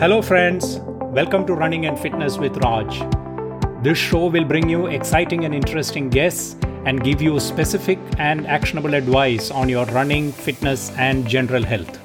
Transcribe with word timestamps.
Hello, 0.00 0.22
friends. 0.22 0.78
Welcome 1.18 1.44
to 1.48 1.54
Running 1.54 1.86
and 1.86 1.98
Fitness 1.98 2.38
with 2.38 2.56
Raj. 2.58 3.00
This 3.82 3.98
show 3.98 4.26
will 4.26 4.44
bring 4.44 4.68
you 4.68 4.86
exciting 4.86 5.44
and 5.44 5.52
interesting 5.52 6.08
guests 6.08 6.54
and 6.84 7.02
give 7.02 7.20
you 7.20 7.40
specific 7.40 7.98
and 8.16 8.46
actionable 8.46 8.94
advice 8.94 9.50
on 9.50 9.68
your 9.68 9.86
running, 9.86 10.30
fitness, 10.30 10.92
and 10.96 11.26
general 11.26 11.64
health. 11.64 11.98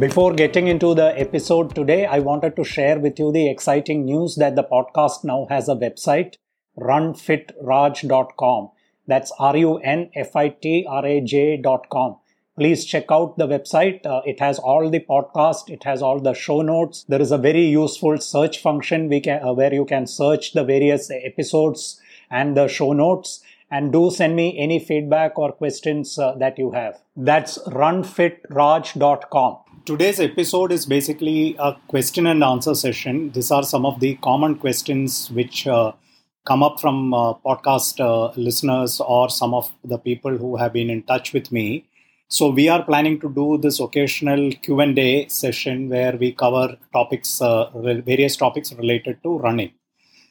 Before 0.00 0.34
getting 0.34 0.66
into 0.66 0.96
the 0.96 1.16
episode 1.16 1.76
today, 1.76 2.06
I 2.06 2.18
wanted 2.18 2.56
to 2.56 2.64
share 2.64 2.98
with 2.98 3.20
you 3.20 3.30
the 3.30 3.48
exciting 3.48 4.04
news 4.04 4.34
that 4.34 4.56
the 4.56 4.64
podcast 4.64 5.22
now 5.22 5.46
has 5.48 5.68
a 5.68 5.76
website, 5.76 6.38
runfitraj.com. 6.76 8.70
That's 9.06 9.30
R 9.38 9.56
U 9.56 9.76
N 9.76 10.10
F 10.16 10.34
I 10.34 10.48
T 10.48 10.84
R 10.88 11.06
A 11.06 11.20
J.com 11.20 12.16
please 12.56 12.84
check 12.84 13.04
out 13.10 13.36
the 13.38 13.46
website. 13.46 14.04
Uh, 14.06 14.22
it 14.24 14.40
has 14.40 14.58
all 14.58 14.90
the 14.90 15.00
podcast. 15.00 15.68
It 15.70 15.84
has 15.84 16.02
all 16.02 16.20
the 16.20 16.32
show 16.34 16.62
notes. 16.62 17.04
There 17.08 17.20
is 17.20 17.30
a 17.30 17.38
very 17.38 17.64
useful 17.66 18.18
search 18.18 18.60
function 18.60 19.08
we 19.08 19.20
can, 19.20 19.42
uh, 19.42 19.52
where 19.52 19.72
you 19.72 19.84
can 19.84 20.06
search 20.06 20.52
the 20.52 20.64
various 20.64 21.10
episodes 21.10 22.00
and 22.30 22.56
the 22.56 22.68
show 22.68 22.92
notes. 22.92 23.42
And 23.70 23.92
do 23.92 24.10
send 24.12 24.36
me 24.36 24.56
any 24.58 24.78
feedback 24.78 25.38
or 25.38 25.50
questions 25.52 26.18
uh, 26.18 26.36
that 26.36 26.56
you 26.56 26.70
have. 26.70 27.00
That's 27.16 27.58
runfitraj.com. 27.66 29.58
Today's 29.84 30.20
episode 30.20 30.70
is 30.72 30.86
basically 30.86 31.56
a 31.58 31.76
question 31.88 32.26
and 32.28 32.44
answer 32.44 32.74
session. 32.74 33.32
These 33.32 33.50
are 33.50 33.64
some 33.64 33.84
of 33.84 33.98
the 33.98 34.14
common 34.16 34.54
questions 34.56 35.30
which 35.32 35.66
uh, 35.66 35.92
come 36.44 36.62
up 36.62 36.80
from 36.80 37.12
uh, 37.12 37.34
podcast 37.34 37.98
uh, 38.00 38.32
listeners 38.36 39.00
or 39.00 39.28
some 39.28 39.52
of 39.52 39.72
the 39.84 39.98
people 39.98 40.36
who 40.38 40.56
have 40.56 40.72
been 40.72 40.88
in 40.88 41.02
touch 41.02 41.32
with 41.32 41.50
me 41.50 41.84
so 42.28 42.50
we 42.50 42.68
are 42.68 42.82
planning 42.82 43.20
to 43.20 43.28
do 43.28 43.58
this 43.58 43.78
occasional 43.78 44.50
Q&A 44.50 45.28
session 45.28 45.88
where 45.88 46.16
we 46.16 46.32
cover 46.32 46.76
topics, 46.92 47.40
uh, 47.40 47.70
various 47.74 48.36
topics 48.36 48.72
related 48.72 49.22
to 49.22 49.38
running. 49.38 49.72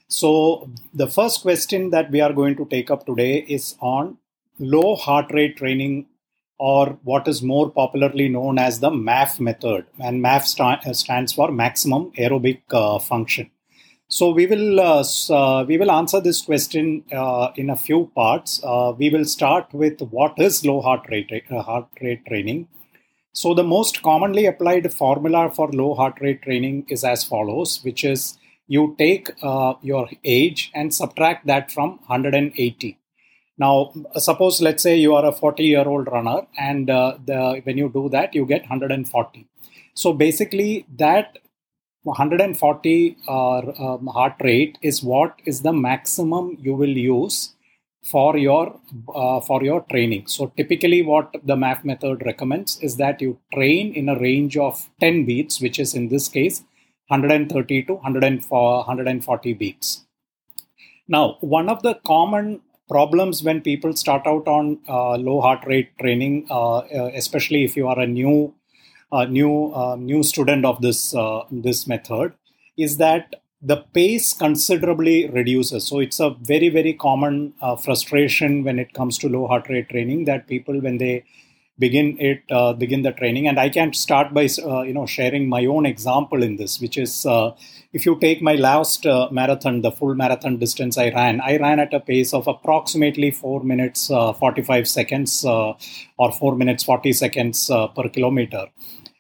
So 0.07 0.69
the 0.93 1.07
first 1.07 1.41
question 1.41 1.91
that 1.91 2.11
we 2.11 2.19
are 2.21 2.33
going 2.33 2.57
to 2.57 2.65
take 2.65 2.91
up 2.91 3.05
today 3.05 3.45
is 3.47 3.75
on 3.79 4.17
low 4.59 4.95
heart 4.95 5.31
rate 5.33 5.57
training 5.57 6.07
or 6.57 6.97
what 7.03 7.27
is 7.27 7.41
more 7.41 7.69
popularly 7.69 8.30
known 8.30 8.59
as 8.59 8.80
the 8.80 8.89
MAF 8.89 9.39
method. 9.39 9.85
And 9.99 10.23
MAF 10.23 10.45
st- 10.45 10.95
stands 10.95 11.33
for 11.33 11.52
maximum 11.52 12.11
aerobic 12.11 12.61
uh, 12.71 12.99
function. 12.99 13.49
So 14.08 14.30
we 14.30 14.45
will 14.45 14.80
uh, 14.80 15.03
uh, 15.31 15.66
we 15.67 15.78
will 15.80 15.89
answer 15.89 16.22
this 16.22 16.44
question 16.44 17.03
uh, 17.11 17.50
in 17.56 17.72
a 17.72 17.75
few 17.75 18.11
parts. 18.16 18.61
Uh, 18.64 18.94
we 18.95 19.09
will 19.09 19.25
start 19.25 19.73
with 19.73 20.00
what 20.00 20.36
is 20.38 20.64
low 20.64 20.81
heart 20.81 21.08
rate 21.09 21.31
uh, 21.50 21.64
heart 21.64 21.88
rate 22.00 22.23
training. 22.28 22.67
So 23.33 23.53
the 23.56 23.64
most 23.64 24.03
commonly 24.03 24.45
applied 24.45 24.94
formula 24.94 25.50
for 25.50 25.72
low 25.72 25.95
heart 25.95 26.20
rate 26.22 26.44
training 26.44 26.86
is 26.88 27.03
as 27.03 27.23
follows, 27.23 27.83
which 27.83 28.06
is 28.06 28.38
you 28.67 28.95
take 29.00 29.31
uh, 29.42 29.73
your 29.81 30.08
age 30.23 30.72
and 30.76 30.94
subtract 30.94 31.48
that 31.48 31.72
from 31.72 31.98
180. 32.06 32.98
Now, 33.58 33.92
suppose 34.17 34.61
let's 34.61 34.83
say 34.83 34.98
you 34.98 35.16
are 35.16 35.26
a 35.26 35.31
40 35.31 35.64
year 35.64 35.88
old 35.88 36.08
runner, 36.08 36.45
and 36.59 36.88
the, 36.88 37.61
when 37.64 37.78
you 37.78 37.89
do 37.89 38.09
that, 38.09 38.36
you 38.36 38.45
get 38.45 38.61
140. 38.61 39.48
So 39.95 40.14
basically, 40.14 40.86
that 40.98 41.38
140 42.06 43.17
uh, 43.28 43.58
um, 43.58 44.08
heart 44.08 44.36
rate 44.42 44.78
is 44.84 45.02
what 45.02 45.42
is 45.45 45.61
the 45.64 45.73
maximum 45.73 46.56
you 46.61 46.75
will 46.75 46.95
use 46.95 47.56
for 48.03 48.38
your 48.38 48.80
uh, 49.14 49.39
for 49.42 49.64
your 49.64 49.81
training. 49.89 50.28
So 50.28 50.53
typically 50.56 51.02
what 51.02 51.36
the 51.44 51.56
MAF 51.56 51.83
method 51.83 52.22
recommends 52.23 52.78
is 52.80 52.98
that 52.98 53.22
you 53.22 53.39
train 53.53 53.94
in 53.94 54.08
a 54.08 54.20
range 54.20 54.56
of 54.56 54.88
10 55.02 55.26
beats 55.26 55.59
which 55.59 55.80
is 55.80 55.95
in 55.95 56.09
this 56.09 56.28
case 56.28 56.64
130 57.08 57.83
to 57.83 57.94
140 57.95 59.54
beats. 59.54 60.05
Now 61.08 61.38
one 61.42 61.70
of 61.70 61.82
the 61.82 61.95
common 62.05 62.61
problems 62.88 63.42
when 63.42 63.61
people 63.61 63.95
start 63.95 64.27
out 64.27 64.48
on 64.48 64.77
uh, 64.88 65.15
low 65.15 65.42
heart 65.42 65.65
rate 65.65 65.98
training 65.99 66.45
uh, 66.52 66.77
uh 66.77 67.11
especially 67.15 67.64
if 67.64 67.76
you 67.76 67.88
are 67.88 67.99
a 67.99 68.05
new 68.05 68.54
new 69.23 69.71
uh, 69.73 69.95
new 69.95 70.21
student 70.23 70.65
of 70.65 70.81
this 70.81 71.15
uh, 71.15 71.43
this 71.49 71.87
method 71.87 72.33
is 72.77 72.98
that 72.98 73.36
the 73.61 73.77
pace 73.77 74.33
considerably 74.33 75.30
reduces. 75.30 75.87
So 75.87 75.99
it's 75.99 76.20
a 76.20 76.31
very 76.42 76.70
very 76.70 76.93
common 76.93 77.53
uh, 77.61 77.77
frustration 77.77 78.64
when 78.65 78.77
it 78.77 78.93
comes 78.93 79.17
to 79.20 79.30
low 79.30 79.48
heart 79.48 79.70
rate 79.70 79.89
training 79.89 80.26
that 80.26 80.48
people 80.48 80.81
when 80.81 80.98
they 80.98 81.23
begin 81.77 82.17
it 82.20 82.43
uh, 82.52 82.73
begin 82.73 83.02
the 83.02 83.11
training 83.11 83.48
and 83.49 83.59
i 83.59 83.67
can 83.67 83.92
start 83.93 84.33
by 84.33 84.48
uh, 84.64 84.81
you 84.81 84.93
know 84.93 85.05
sharing 85.05 85.49
my 85.49 85.65
own 85.65 85.86
example 85.86 86.42
in 86.42 86.55
this 86.55 86.80
which 86.80 86.97
is 86.97 87.26
if 87.92 88.05
you 88.05 88.17
take 88.21 88.42
my 88.42 88.55
last 88.55 89.05
marathon 89.39 89.82
the 89.82 89.92
full 89.92 90.15
marathon 90.15 90.58
distance 90.58 90.97
i 90.97 91.09
ran 91.09 91.42
i 91.42 91.58
ran 91.58 91.82
at 91.82 91.93
a 91.93 91.99
pace 91.99 92.33
of 92.33 92.47
approximately 92.47 93.30
4 93.30 93.64
minutes 93.64 94.08
45 94.08 94.87
seconds 94.87 95.43
or 95.43 96.32
4 96.32 96.55
minutes 96.55 96.86
40 96.86 97.11
seconds 97.11 97.70
per 97.97 98.08
kilometer 98.08 98.67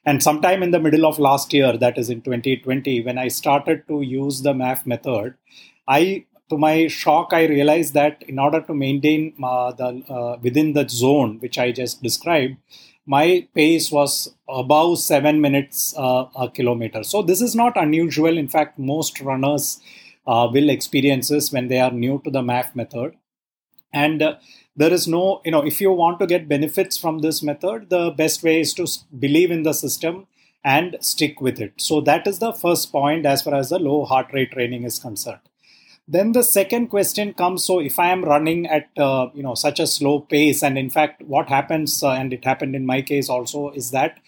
and 0.05 0.21
sometime 0.21 0.61
in 0.61 0.71
the 0.71 0.79
middle 0.79 1.05
of 1.05 1.17
last 1.19 1.53
year, 1.53 1.77
that 1.77 1.97
is 1.97 2.09
in 2.09 2.21
2020, 2.21 3.01
when 3.01 3.17
I 3.17 3.27
started 3.27 3.87
to 3.87 4.01
use 4.01 4.41
the 4.41 4.53
MAF 4.53 4.85
method, 4.85 5.35
I 5.87 6.25
to 6.49 6.57
my 6.57 6.87
shock, 6.87 7.29
I 7.31 7.45
realized 7.45 7.95
that 7.95 8.23
in 8.27 8.37
order 8.37 8.61
to 8.61 8.73
maintain 8.73 9.33
uh, 9.43 9.71
the 9.71 10.03
uh, 10.07 10.37
within 10.41 10.73
the 10.73 10.87
zone 10.87 11.39
which 11.39 11.57
I 11.57 11.71
just 11.71 12.03
described, 12.03 12.57
my 13.05 13.47
pace 13.55 13.91
was 13.91 14.33
above 14.47 14.99
seven 14.99 15.41
minutes 15.41 15.95
uh, 15.97 16.25
a 16.35 16.49
kilometer. 16.49 17.03
So 17.03 17.21
this 17.21 17.41
is 17.41 17.55
not 17.55 17.75
unusual. 17.75 18.37
In 18.37 18.47
fact, 18.47 18.77
most 18.77 19.21
runners 19.21 19.79
uh, 20.27 20.47
will 20.51 20.69
experience 20.69 21.29
this 21.29 21.51
when 21.51 21.67
they 21.67 21.79
are 21.79 21.91
new 21.91 22.21
to 22.23 22.31
the 22.31 22.41
MAF 22.41 22.75
method, 22.75 23.15
and 24.03 24.21
uh, 24.21 24.35
there 24.75 24.93
is 24.93 25.07
no 25.07 25.41
you 25.45 25.51
know 25.51 25.65
if 25.73 25.81
you 25.81 25.91
want 25.91 26.19
to 26.19 26.27
get 26.27 26.47
benefits 26.49 26.97
from 26.97 27.19
this 27.25 27.41
method 27.41 27.89
the 27.89 28.05
best 28.21 28.43
way 28.43 28.59
is 28.59 28.73
to 28.79 28.87
believe 29.25 29.51
in 29.57 29.63
the 29.63 29.73
system 29.73 30.25
and 30.65 30.97
stick 30.99 31.39
with 31.39 31.61
it. 31.61 31.73
So 31.77 32.01
that 32.01 32.25
is 32.25 32.39
the 32.39 32.51
first 32.51 32.91
point 32.91 33.25
as 33.27 33.43
far 33.43 33.53
as 33.53 33.69
the 33.69 33.77
low 33.77 34.03
heart 34.03 34.31
rate 34.33 34.51
training 34.51 34.83
is 34.83 34.97
concerned. 34.97 35.41
Then 36.07 36.31
the 36.31 36.43
second 36.43 36.87
question 36.87 37.33
comes 37.33 37.63
so 37.65 37.79
if 37.79 37.97
i 37.97 38.07
am 38.15 38.23
running 38.23 38.67
at 38.67 38.89
uh, 39.05 39.27
you 39.33 39.41
know 39.45 39.55
such 39.55 39.79
a 39.79 39.87
slow 39.87 40.19
pace 40.33 40.61
and 40.61 40.77
in 40.77 40.89
fact 40.95 41.23
what 41.35 41.49
happens 41.49 42.03
uh, 42.03 42.11
and 42.11 42.31
it 42.31 42.45
happened 42.45 42.75
in 42.75 42.85
my 42.85 43.01
case 43.01 43.27
also 43.27 43.71
is 43.71 43.89
that 43.89 44.19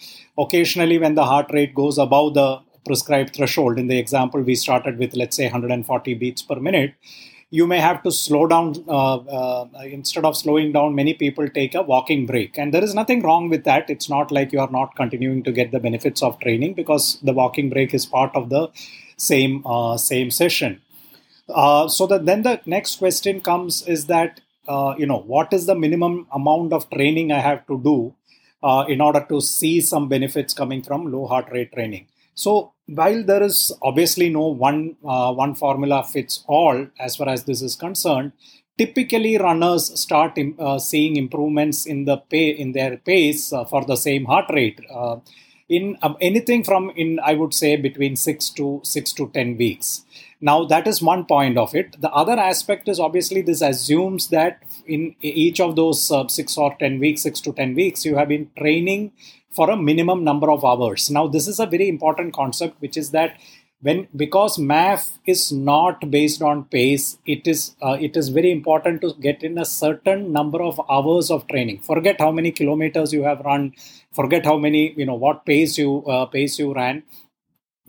occasionally 0.45 0.97
when 0.97 1.13
the 1.13 1.25
heart 1.25 1.51
rate 1.53 1.75
goes 1.75 1.99
above 1.99 2.33
the 2.33 2.47
prescribed 2.87 3.35
threshold 3.35 3.77
in 3.77 3.85
the 3.91 3.99
example 3.99 4.41
we 4.41 4.55
started 4.55 4.97
with 4.97 5.15
let's 5.15 5.35
say 5.35 5.45
140 5.45 6.15
beats 6.15 6.41
per 6.41 6.59
minute 6.59 6.95
you 7.49 7.65
may 7.65 7.79
have 7.79 8.03
to 8.03 8.11
slow 8.11 8.45
down. 8.47 8.75
Uh, 8.87 9.17
uh, 9.17 9.67
instead 9.83 10.25
of 10.25 10.35
slowing 10.35 10.71
down, 10.71 10.95
many 10.95 11.13
people 11.13 11.47
take 11.49 11.75
a 11.75 11.81
walking 11.81 12.25
break. 12.25 12.57
And 12.57 12.73
there 12.73 12.83
is 12.83 12.93
nothing 12.93 13.21
wrong 13.21 13.49
with 13.49 13.63
that. 13.63 13.89
It's 13.89 14.09
not 14.09 14.31
like 14.31 14.51
you 14.51 14.59
are 14.59 14.69
not 14.69 14.95
continuing 14.95 15.43
to 15.43 15.51
get 15.51 15.71
the 15.71 15.79
benefits 15.79 16.21
of 16.21 16.39
training 16.39 16.73
because 16.73 17.19
the 17.21 17.33
walking 17.33 17.69
break 17.69 17.93
is 17.93 18.05
part 18.05 18.35
of 18.35 18.49
the 18.49 18.69
same, 19.17 19.65
uh, 19.65 19.97
same 19.97 20.29
session. 20.31 20.81
So 21.47 22.07
that 22.07 22.25
then 22.25 22.41
the 22.41 22.59
next 22.65 22.97
question 22.97 23.39
comes 23.39 23.81
is 23.87 24.07
that, 24.07 24.41
uh, 24.67 24.95
you 24.97 25.05
know, 25.05 25.19
what 25.19 25.53
is 25.53 25.65
the 25.65 25.75
minimum 25.75 26.27
amount 26.33 26.73
of 26.73 26.89
training 26.89 27.31
I 27.31 27.39
have 27.39 27.65
to 27.67 27.79
do 27.81 28.15
uh, 28.61 28.83
in 28.89 28.99
order 28.99 29.25
to 29.29 29.39
see 29.39 29.79
some 29.79 30.09
benefits 30.09 30.53
coming 30.53 30.83
from 30.83 31.09
low 31.09 31.25
heart 31.25 31.47
rate 31.51 31.71
training? 31.71 32.07
So 32.37 32.73
while 32.85 33.23
there 33.23 33.41
is 33.41 33.73
obviously 33.81 34.29
no 34.29 34.45
one 34.67 34.95
uh, 35.03 35.33
one 35.33 35.55
formula 35.55 36.03
fits 36.03 36.43
all 36.47 36.87
as 36.99 37.15
far 37.15 37.29
as 37.29 37.43
this 37.45 37.63
is 37.63 37.75
concerned, 37.75 38.31
typically 38.77 39.37
runners 39.37 39.99
start 39.99 40.37
uh, 40.59 40.77
seeing 40.77 41.15
improvements 41.15 41.87
in 41.87 42.05
the 42.05 42.17
pay 42.17 42.49
in 42.49 42.73
their 42.73 42.97
pace 42.97 43.51
uh, 43.51 43.65
for 43.65 43.83
the 43.85 43.97
same 43.97 44.25
heart 44.25 44.45
rate 44.51 44.79
uh, 44.93 45.17
in 45.67 45.97
um, 46.03 46.15
anything 46.21 46.63
from 46.63 46.91
in 46.95 47.19
I 47.19 47.33
would 47.33 47.55
say 47.55 47.75
between 47.75 48.15
six 48.15 48.49
to 48.51 48.81
six 48.83 49.11
to 49.13 49.29
ten 49.33 49.57
weeks. 49.57 50.03
Now 50.39 50.65
that 50.65 50.87
is 50.87 51.01
one 51.01 51.25
point 51.25 51.57
of 51.57 51.73
it. 51.73 51.99
The 51.99 52.11
other 52.11 52.33
aspect 52.33 52.87
is 52.87 52.99
obviously 52.99 53.41
this 53.41 53.61
assumes 53.61 54.27
that 54.29 54.61
in 54.85 55.15
each 55.21 55.59
of 55.59 55.75
those 55.75 56.11
uh, 56.11 56.27
six 56.27 56.57
or 56.57 56.75
ten 56.79 56.99
weeks, 56.99 57.21
six 57.21 57.41
to 57.41 57.53
ten 57.53 57.73
weeks, 57.73 58.05
you 58.05 58.15
have 58.15 58.27
been 58.27 58.49
training 58.57 59.13
for 59.51 59.69
a 59.69 59.77
minimum 59.77 60.23
number 60.23 60.51
of 60.51 60.63
hours. 60.63 61.09
Now, 61.09 61.27
this 61.27 61.47
is 61.47 61.59
a 61.59 61.65
very 61.65 61.89
important 61.89 62.33
concept, 62.33 62.79
which 62.79 62.97
is 62.97 63.11
that 63.11 63.37
when 63.81 64.07
because 64.15 64.57
MAF 64.57 65.11
is 65.25 65.51
not 65.51 66.09
based 66.09 66.41
on 66.41 66.63
pace, 66.65 67.17
it 67.25 67.47
is 67.47 67.75
uh, 67.81 67.97
it 67.99 68.17
is 68.17 68.29
very 68.29 68.51
important 68.51 69.01
to 69.01 69.13
get 69.19 69.43
in 69.43 69.57
a 69.57 69.65
certain 69.65 70.31
number 70.31 70.61
of 70.61 70.81
hours 70.89 71.29
of 71.29 71.47
training. 71.47 71.79
Forget 71.81 72.19
how 72.19 72.31
many 72.31 72.51
kilometers 72.51 73.13
you 73.13 73.23
have 73.23 73.39
run, 73.41 73.73
forget 74.13 74.45
how 74.45 74.57
many 74.57 74.93
you 74.97 75.05
know 75.05 75.15
what 75.15 75.45
pace 75.45 75.77
you 75.77 76.03
uh, 76.05 76.25
pace 76.25 76.57
you 76.57 76.73
ran. 76.73 77.03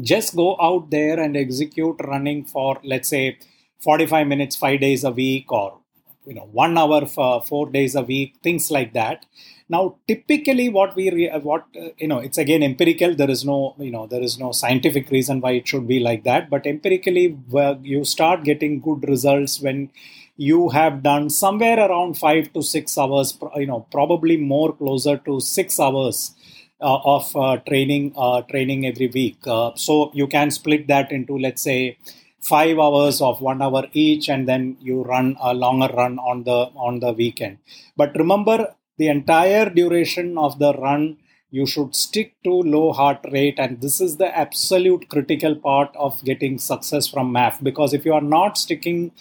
Just 0.00 0.36
go 0.36 0.56
out 0.60 0.90
there 0.90 1.18
and 1.18 1.36
execute 1.36 1.96
running 2.04 2.44
for 2.44 2.78
let's 2.84 3.08
say 3.08 3.38
45 3.80 4.26
minutes, 4.26 4.56
five 4.56 4.80
days 4.80 5.02
a 5.04 5.10
week, 5.10 5.50
or 5.50 5.78
you 6.26 6.34
know 6.34 6.48
one 6.52 6.76
hour 6.78 7.06
for 7.06 7.42
four 7.42 7.68
days 7.70 7.94
a 7.96 8.02
week 8.02 8.34
things 8.42 8.70
like 8.70 8.92
that. 8.92 9.26
Now 9.68 9.96
typically 10.06 10.68
what 10.68 10.94
we 10.96 11.10
re- 11.10 11.38
what 11.42 11.64
uh, 11.76 11.88
you 11.98 12.06
know 12.06 12.18
it's 12.18 12.38
again 12.38 12.62
empirical. 12.62 13.14
There 13.14 13.30
is 13.30 13.44
no 13.44 13.74
you 13.78 13.90
know 13.90 14.06
there 14.06 14.22
is 14.22 14.38
no 14.38 14.52
scientific 14.52 15.10
reason 15.10 15.40
why 15.40 15.52
it 15.52 15.66
should 15.66 15.88
be 15.88 15.98
like 15.98 16.22
that. 16.24 16.48
But 16.48 16.66
empirically 16.66 17.36
you 17.82 18.04
start 18.04 18.44
getting 18.44 18.80
good 18.80 19.08
results 19.08 19.60
when 19.60 19.90
you 20.36 20.68
have 20.68 21.02
done 21.02 21.28
somewhere 21.28 21.78
around 21.88 22.14
5 22.16 22.52
to 22.52 22.62
6 22.62 22.96
hours 22.96 23.36
you 23.56 23.66
know 23.66 23.80
probably 23.90 24.36
more 24.36 24.72
closer 24.72 25.16
to 25.28 25.40
6 25.40 25.80
hours 25.80 26.34
of 26.80 27.34
uh, 27.36 27.56
training 27.58 28.12
uh, 28.16 28.42
training 28.42 28.86
every 28.86 29.08
week. 29.08 29.38
Uh, 29.46 29.72
so 29.74 30.10
you 30.14 30.26
can 30.26 30.50
split 30.50 30.86
that 30.88 31.10
into 31.12 31.38
let's 31.38 31.62
say 31.62 31.98
five 32.40 32.78
hours 32.78 33.20
of 33.20 33.40
one 33.40 33.60
hour 33.60 33.84
each 33.92 34.28
and 34.28 34.48
then 34.48 34.76
you 34.80 35.02
run 35.02 35.36
a 35.40 35.52
longer 35.54 35.92
run 35.94 36.18
on 36.18 36.44
the 36.44 36.70
on 36.76 37.00
the 37.00 37.12
weekend. 37.12 37.58
But 37.96 38.14
remember 38.16 38.74
the 38.96 39.08
entire 39.08 39.70
duration 39.70 40.38
of 40.38 40.58
the 40.58 40.72
run 40.74 41.18
you 41.50 41.66
should 41.66 41.94
stick 41.94 42.34
to 42.44 42.50
low 42.50 42.92
heart 42.92 43.24
rate 43.32 43.58
and 43.58 43.80
this 43.80 44.00
is 44.00 44.18
the 44.18 44.36
absolute 44.36 45.08
critical 45.08 45.54
part 45.56 45.90
of 45.96 46.22
getting 46.24 46.58
success 46.58 47.08
from 47.08 47.32
MAF. 47.32 47.62
Because 47.62 47.94
if 47.94 48.04
you 48.04 48.12
are 48.12 48.20
not 48.20 48.58
sticking 48.58 49.12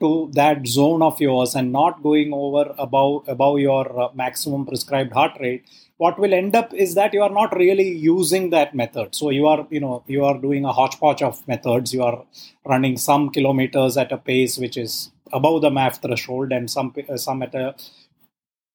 to 0.00 0.30
that 0.34 0.66
zone 0.66 1.02
of 1.02 1.20
yours 1.20 1.54
and 1.54 1.72
not 1.72 2.02
going 2.02 2.32
over 2.32 2.74
above 2.78 3.28
above 3.28 3.58
your 3.58 4.00
uh, 4.00 4.08
maximum 4.14 4.66
prescribed 4.66 5.12
heart 5.12 5.32
rate 5.40 5.64
what 5.98 6.18
will 6.18 6.34
end 6.34 6.54
up 6.54 6.74
is 6.74 6.94
that 6.94 7.14
you 7.14 7.22
are 7.22 7.30
not 7.30 7.56
really 7.56 7.88
using 7.88 8.50
that 8.50 8.74
method. 8.74 9.14
So 9.14 9.30
you 9.30 9.46
are 9.46 9.66
you 9.70 9.80
know 9.80 10.02
you 10.06 10.24
are 10.24 10.38
doing 10.38 10.64
a 10.64 10.72
hodgepodge 10.72 11.22
of 11.22 11.46
methods. 11.48 11.94
You 11.94 12.02
are 12.02 12.24
running 12.64 12.96
some 12.96 13.30
kilometers 13.30 13.96
at 13.96 14.12
a 14.12 14.18
pace 14.18 14.58
which 14.58 14.76
is 14.76 15.10
above 15.32 15.62
the 15.62 15.70
MAF 15.70 16.02
threshold 16.02 16.52
and 16.52 16.70
some 16.70 16.94
uh, 17.08 17.16
some 17.16 17.42
at 17.42 17.54
a 17.54 17.74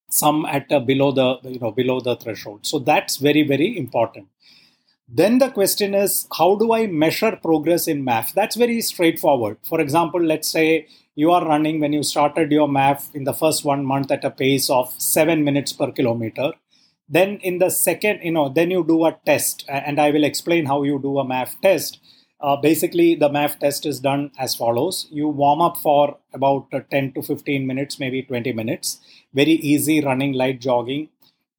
some 0.10 0.46
at 0.46 0.72
a 0.72 0.80
below 0.80 1.12
the 1.12 1.50
you 1.50 1.60
know 1.60 1.72
below 1.72 2.00
the 2.00 2.16
threshold. 2.16 2.66
So 2.66 2.80
that's 2.80 3.18
very 3.18 3.44
very 3.44 3.78
important 3.78 4.28
then 5.14 5.40
the 5.40 5.50
question 5.50 5.94
is 5.94 6.26
how 6.38 6.56
do 6.56 6.72
i 6.74 6.88
measure 6.88 7.36
progress 7.36 7.88
in 7.88 8.04
MAF? 8.06 8.34
that's 8.34 8.56
very 8.56 8.80
straightforward. 8.82 9.58
For 9.64 9.82
example 9.82 10.22
let's 10.22 10.50
say 10.50 10.88
you 11.16 11.32
are 11.32 11.46
running 11.46 11.82
when 11.82 11.92
you 11.92 12.04
started 12.04 12.52
your 12.52 12.70
MAF 12.70 13.14
in 13.14 13.26
the 13.26 13.34
first 13.34 13.66
one 13.66 13.86
month 13.86 14.10
at 14.10 14.24
a 14.24 14.32
pace 14.32 14.70
of 14.70 14.94
7 14.98 15.44
minutes 15.44 15.74
per 15.74 15.92
kilometer 15.92 16.54
then 17.10 17.40
in 17.42 17.58
the 17.58 17.70
second 17.70 18.22
you 18.24 18.32
know 18.32 18.48
then 18.48 18.72
you 18.72 18.86
do 18.88 19.04
a 19.06 19.12
test 19.26 19.66
and 19.68 20.00
i 20.00 20.12
will 20.12 20.24
explain 20.24 20.66
how 20.66 20.84
you 20.84 20.98
do 21.02 21.20
a 21.20 21.26
MAF 21.26 21.60
test. 21.62 22.00
Uh, 22.40 22.56
basically 22.56 23.14
the 23.14 23.30
MAF 23.30 23.60
test 23.60 23.86
is 23.86 24.00
done 24.00 24.32
as 24.40 24.56
follows. 24.56 25.08
You 25.12 25.28
warm 25.28 25.62
up 25.62 25.78
for 25.78 26.18
about 26.34 26.68
uh, 26.74 26.80
10 26.90 27.12
to 27.14 27.22
15 27.22 27.68
minutes 27.68 28.00
maybe 28.00 28.24
20 28.24 28.54
minutes. 28.54 29.00
Very 29.34 29.58
easy 29.74 30.02
running 30.02 30.34
light 30.34 30.62
jogging. 30.62 31.10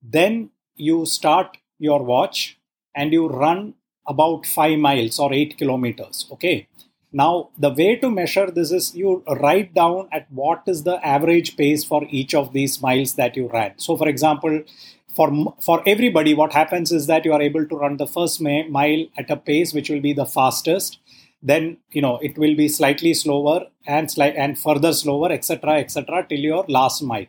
Then 0.03 0.51
you 0.75 1.05
start 1.05 1.59
your 1.79 2.03
watch 2.03 2.59
and 2.95 3.13
you 3.13 3.29
run 3.29 3.75
about 4.07 4.47
5 4.47 4.79
miles 4.79 5.19
or 5.19 5.33
8 5.33 5.57
kilometers 5.57 6.27
okay? 6.33 6.69
Now 7.13 7.51
the 7.59 7.71
way 7.71 7.97
to 7.97 8.11
measure 8.11 8.51
this 8.51 8.73
is 8.73 8.95
you 8.95 9.23
write 9.41 9.75
down 9.75 10.09
at 10.13 10.27
what 10.31 10.63
is 10.67 10.83
the 10.85 11.05
average 11.07 11.57
pace 11.57 11.85
for 11.85 12.05
each 12.09 12.35
of 12.35 12.53
these 12.53 12.81
miles 12.81 13.15
that 13.15 13.37
you 13.37 13.49
ran. 13.49 13.79
So 13.79 13.97
for 13.97 14.09
example 14.09 14.63
for 15.15 15.55
for 15.61 15.83
everybody 15.87 16.33
what 16.33 16.55
happens 16.55 16.91
is 16.91 17.07
that 17.07 17.27
you 17.27 17.33
are 17.35 17.43
able 17.43 17.67
to 17.67 17.77
run 17.77 17.99
the 17.99 18.07
first 18.07 18.41
mile 18.41 19.05
at 19.19 19.31
a 19.31 19.37
pace 19.37 19.75
which 19.75 19.91
will 19.91 20.01
be 20.01 20.15
the 20.15 20.25
fastest. 20.25 20.99
Then 21.43 21.79
you 21.91 22.01
know 22.01 22.19
it 22.19 22.39
will 22.39 22.57
be 22.57 22.69
slightly 22.69 23.13
slower 23.13 23.67
and 23.87 24.11
slight 24.11 24.37
and 24.37 24.59
further 24.59 24.93
slower 24.95 25.31
etc 25.33 25.79
etc 25.81 26.27
till 26.29 26.39
your 26.39 26.65
last 26.69 27.03
mile 27.03 27.27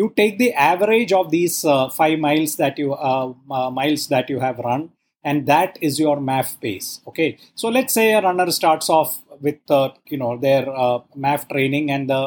you 0.00 0.12
take 0.16 0.38
the 0.38 0.52
average 0.54 1.12
of 1.20 1.30
these 1.36 1.64
uh, 1.64 1.88
5 1.88 2.18
miles 2.26 2.56
that 2.62 2.78
you 2.82 2.94
uh, 2.94 3.32
uh, 3.50 3.70
miles 3.80 4.06
that 4.14 4.30
you 4.32 4.40
have 4.46 4.58
run 4.70 4.90
and 5.22 5.46
that 5.52 5.78
is 5.88 5.98
your 6.04 6.16
MAF 6.30 6.60
pace 6.60 7.00
okay? 7.08 7.30
So 7.54 7.68
let's 7.68 7.94
say 7.98 8.06
a 8.14 8.22
runner 8.22 8.50
starts 8.60 8.88
off 8.98 9.22
with 9.40 9.60
uh, 9.70 9.90
you 10.06 10.18
know 10.22 10.36
their 10.46 10.64
uh, 10.68 11.00
MAF 11.24 11.48
training 11.52 11.90
and 11.90 12.08
the 12.08 12.22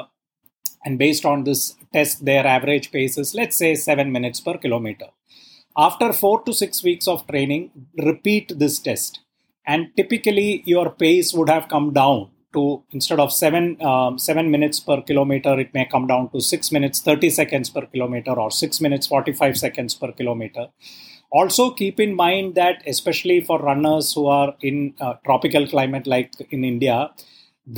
and 0.86 1.00
based 1.00 1.26
on 1.26 1.44
this 1.44 1.76
test 1.94 2.26
their 2.30 2.46
average 2.46 2.92
pace 2.92 3.18
is 3.18 3.34
let's 3.42 3.58
say 3.64 3.74
7 3.76 4.12
minutes 4.12 4.40
per 4.42 4.58
kilometer. 4.58 5.10
After 5.76 6.14
4 6.14 6.44
to 6.46 6.54
6 6.54 6.84
weeks 6.84 7.08
of 7.08 7.26
training 7.28 7.72
repeat 8.10 8.54
this 8.64 8.80
test. 8.80 9.20
And 9.66 9.88
typically 9.96 10.62
your 10.66 10.90
pace 11.04 11.34
would 11.34 11.50
have 11.50 11.68
come 11.70 11.94
down 11.94 12.20
to 12.54 12.84
instead 12.92 13.20
of 13.20 13.32
7 13.32 13.82
um, 13.82 14.18
7 14.18 14.50
minutes 14.56 14.80
per 14.80 15.02
kilometer 15.02 15.54
it 15.60 15.74
may 15.74 15.86
come 15.94 16.08
down 16.08 16.30
to 16.34 16.40
6 16.40 16.72
minutes 16.72 17.02
30 17.02 17.30
seconds 17.30 17.70
per 17.70 17.86
kilometer 17.94 18.34
or 18.44 18.50
6 18.52 18.82
minutes 18.82 19.08
45 19.08 19.58
seconds 19.58 19.96
per 19.96 20.12
kilometer. 20.12 20.68
Also 21.32 21.72
keep 21.72 22.00
in 22.00 22.16
mind 22.16 22.56
that 22.56 22.84
especially 22.86 23.40
for 23.42 23.60
runners 23.60 24.14
who 24.14 24.28
are 24.28 24.56
in 24.62 24.94
uh, 25.00 25.14
tropical 25.26 25.66
climate 25.68 26.06
like 26.16 26.32
in 26.52 26.64
india 26.64 26.98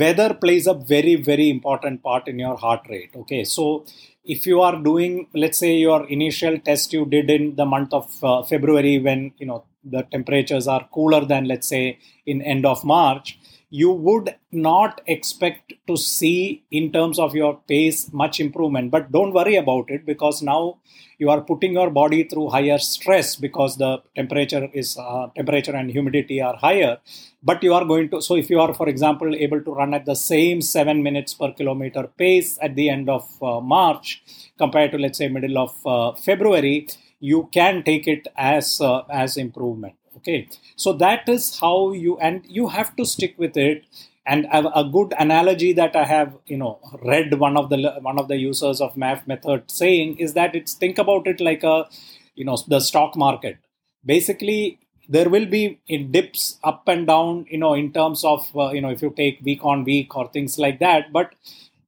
weather 0.00 0.34
plays 0.34 0.66
a 0.66 0.74
very 0.74 1.14
very 1.14 1.48
important 1.48 2.02
part 2.02 2.28
in 2.28 2.38
your 2.38 2.56
heart 2.56 2.82
rate 2.88 3.10
okay? 3.16 3.44
So 3.44 3.86
if 4.24 4.46
you 4.46 4.60
are 4.60 4.76
doing 4.82 5.28
let's 5.34 5.58
say 5.58 5.76
your 5.76 6.06
initial 6.08 6.58
test 6.58 6.92
you 6.92 7.06
did 7.06 7.30
in 7.30 7.54
the 7.54 7.64
month 7.64 7.92
of 7.92 8.24
uh, 8.24 8.42
february 8.42 8.98
when 8.98 9.32
you 9.38 9.46
know 9.46 9.64
the 9.84 10.02
temperatures 10.14 10.66
are 10.66 10.88
cooler 10.92 11.24
than 11.24 11.44
let's 11.44 11.68
say 11.68 11.98
in 12.26 12.42
end 12.42 12.66
of 12.66 12.84
march 12.84 13.38
you 13.70 13.90
would 13.90 14.34
not 14.52 15.00
expect 15.06 15.72
to 15.88 15.96
see 15.96 16.64
in 16.70 16.92
terms 16.92 17.18
of 17.18 17.34
your 17.34 17.60
pace 17.68 18.12
much 18.12 18.38
improvement. 18.38 18.90
But 18.90 19.10
don't 19.10 19.32
worry 19.32 19.56
about 19.56 19.90
it 19.90 20.06
because 20.06 20.40
now 20.40 20.78
you 21.18 21.30
are 21.30 21.40
putting 21.40 21.72
your 21.72 21.90
body 21.90 22.24
through 22.24 22.50
higher 22.50 22.78
stress 22.78 23.36
because 23.36 23.76
the 23.76 24.02
temperature 24.14 24.68
is 24.72 24.96
uh, 24.98 25.28
temperature 25.34 25.74
and 25.74 25.90
humidity 25.90 26.40
are 26.40 26.56
higher. 26.56 26.98
But 27.42 27.62
you 27.62 27.74
are 27.74 27.84
going 27.84 28.10
to 28.10 28.22
so 28.22 28.36
if 28.36 28.50
you 28.50 28.60
are 28.60 28.72
for 28.74 28.88
example 28.88 29.34
able 29.34 29.60
to 29.62 29.72
run 29.72 29.94
at 29.94 30.04
the 30.04 30.14
same 30.14 30.60
7 30.60 31.02
minutes 31.02 31.34
per 31.34 31.52
kilometer 31.52 32.08
pace 32.16 32.58
at 32.62 32.74
the 32.76 32.88
end 32.88 33.08
of 33.08 33.24
uh, 33.42 33.60
march 33.60 34.22
compared 34.58 34.92
to 34.92 34.98
let's 34.98 35.18
say 35.18 35.28
middle 35.28 35.58
of 35.58 35.74
uh, 35.86 36.12
february 36.12 36.88
you 37.20 37.48
can 37.52 37.82
take 37.82 38.06
it 38.06 38.26
as 38.36 38.80
uh, 38.80 39.02
as 39.10 39.36
improvement 39.36 39.94
okay. 40.26 40.48
So 40.76 40.92
that 40.94 41.28
is 41.28 41.58
how 41.60 41.92
you 41.92 42.18
and 42.18 42.44
you 42.46 42.68
have 42.68 42.94
to 42.96 43.04
stick 43.04 43.34
with 43.38 43.56
it. 43.56 43.84
And 44.28 44.48
a 44.52 44.82
good 44.82 45.14
analogy 45.20 45.72
that 45.74 45.94
i 45.94 46.04
have 46.04 46.36
you 46.46 46.56
know 46.56 46.80
read 47.04 47.34
one 47.38 47.56
of 47.56 47.68
the 47.70 47.76
one 48.02 48.18
of 48.18 48.26
the 48.26 48.36
users 48.36 48.80
of 48.80 48.96
MAF 48.96 49.24
method 49.24 49.70
saying 49.70 50.18
is 50.18 50.32
that 50.34 50.56
it's 50.56 50.74
think 50.74 50.98
about 50.98 51.28
it 51.28 51.40
like 51.40 51.62
a 51.62 51.86
you 52.34 52.44
know 52.44 52.56
the 52.66 52.80
stock 52.80 53.14
market. 53.16 53.58
Basically 54.04 54.80
there 55.08 55.28
will 55.30 55.46
be 55.46 55.78
in 55.86 56.10
dips 56.10 56.58
up 56.64 56.88
and 56.88 57.06
down 57.06 57.46
you 57.48 57.58
know 57.58 57.74
in 57.74 57.92
terms 57.92 58.24
of 58.24 58.50
uh, 58.56 58.70
you 58.72 58.80
know 58.80 58.90
if 58.90 59.00
you 59.00 59.14
take 59.16 59.40
week 59.44 59.64
on 59.64 59.84
week 59.84 60.16
or 60.16 60.28
things 60.32 60.58
like 60.58 60.80
that. 60.80 61.12
But 61.12 61.32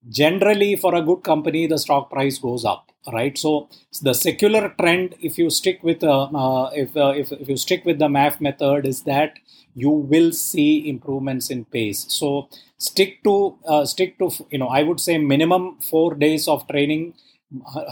generally 0.09 0.77
for 0.77 0.95
a 0.95 1.03
good 1.03 1.25
company 1.25 1.67
the 1.67 1.77
stock 1.79 2.09
price 2.09 2.39
goes 2.39 2.65
up 2.65 2.88
right? 3.13 3.37
So 3.37 3.69
the 4.03 4.15
secular 4.15 4.75
trend 4.79 5.15
if 5.21 5.39
you 5.39 5.51
stick 5.51 5.83
with 5.83 6.03
uh, 6.03 6.25
uh, 6.25 6.71
if, 6.75 6.97
uh, 6.97 7.15
if 7.17 7.33
if 7.33 7.49
you 7.49 7.57
stick 7.57 7.85
with 7.85 7.99
the 7.99 8.09
MAF 8.09 8.41
method 8.41 8.87
is 8.87 9.03
that 9.03 9.35
you 9.75 9.91
will 9.91 10.33
see 10.33 10.89
improvements 10.89 11.51
in 11.51 11.65
pace. 11.65 12.07
So 12.09 12.49
stick 12.79 13.23
to 13.25 13.59
uh, 13.67 13.85
stick 13.85 14.19
to 14.19 14.31
you 14.51 14.59
know 14.59 14.69
i 14.69 14.83
would 14.83 15.01
say 15.01 15.19
minimum 15.19 15.79
4 15.81 16.15
days 16.15 16.49
of 16.49 16.67
training. 16.69 17.15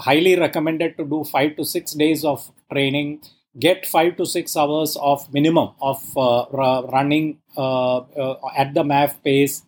Highly 0.07 0.35
recommended 0.35 0.97
to 0.97 1.05
do 1.05 1.23
5 1.23 1.55
to 1.55 1.65
6 1.65 1.91
days 1.93 2.23
of 2.23 2.51
training. 2.71 3.21
Get 3.57 3.87
5 3.87 4.17
to 4.17 4.25
6 4.25 4.55
hours 4.55 4.95
of 4.97 5.33
minimum 5.33 5.69
of 5.81 5.99
uh, 6.15 6.45
running 6.93 7.39
uh, 7.57 8.01
at 8.55 8.75
the 8.75 8.83
MAF 8.83 9.15
pace. 9.23 9.63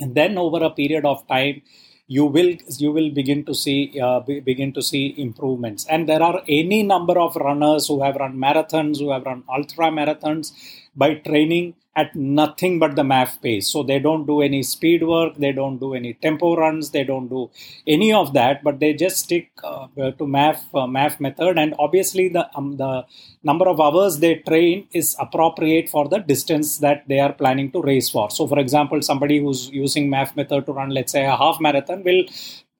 And 0.00 0.14
then 0.14 0.36
over 0.36 0.62
a 0.64 0.70
period 0.70 1.04
of 1.06 1.26
time 1.28 1.62
you 2.08 2.24
will 2.24 2.54
you 2.78 2.92
will 2.92 3.10
begin 3.10 3.44
to 3.44 3.54
see 3.54 4.00
uh, 4.00 4.20
begin 4.20 4.72
to 4.72 4.82
see 4.82 5.14
improvements. 5.18 5.86
And 5.86 6.08
there 6.08 6.22
are 6.22 6.42
any 6.48 6.82
number 6.82 7.18
of 7.18 7.34
runners 7.36 7.88
who 7.88 8.02
have 8.02 8.16
run 8.16 8.36
marathons 8.36 8.98
who 8.98 9.10
have 9.10 9.24
run 9.24 9.42
ultra 9.48 9.86
marathons 9.86 10.52
by 10.94 11.14
training 11.14 11.74
at 11.96 12.14
nothing 12.14 12.78
but 12.78 12.94
the 12.94 13.02
MAF 13.02 13.40
pace. 13.40 13.66
So 13.68 13.82
they 13.82 13.98
don't 13.98 14.26
do 14.26 14.42
any 14.42 14.62
speed 14.62 15.02
work, 15.02 15.34
they 15.36 15.50
don't 15.50 15.78
do 15.78 15.94
any 15.94 16.12
tempo 16.12 16.54
runs, 16.54 16.90
they 16.90 17.04
don't 17.04 17.28
do 17.28 17.50
any 17.86 18.12
of 18.12 18.34
that, 18.34 18.62
but 18.62 18.78
they 18.80 18.92
just 18.92 19.16
stick 19.24 19.50
uh, 19.64 19.86
to 19.96 20.24
MAF 20.36 20.58
uh, 20.74 20.86
MAF 20.86 21.18
method. 21.20 21.58
And 21.58 21.74
obviously, 21.78 22.28
the 22.28 22.44
um, 22.54 22.76
the 22.76 23.06
number 23.42 23.66
of 23.68 23.80
hours 23.80 24.18
they 24.18 24.34
train 24.50 24.86
is 24.92 25.16
appropriate 25.18 25.88
for 25.88 26.06
the 26.06 26.18
distance 26.18 26.78
that 26.78 27.08
they 27.08 27.18
are 27.18 27.32
planning 27.32 27.72
to 27.72 27.82
race 27.82 28.10
for. 28.10 28.30
So, 28.30 28.46
for 28.46 28.58
example, 28.58 29.00
somebody 29.00 29.38
who's 29.38 29.70
using 29.70 30.10
MAF 30.10 30.36
method 30.36 30.66
to 30.66 30.72
run, 30.72 30.90
let's 30.90 31.12
say, 31.12 31.24
a 31.24 31.36
half 31.36 31.60
marathon 31.60 32.04
will 32.04 32.24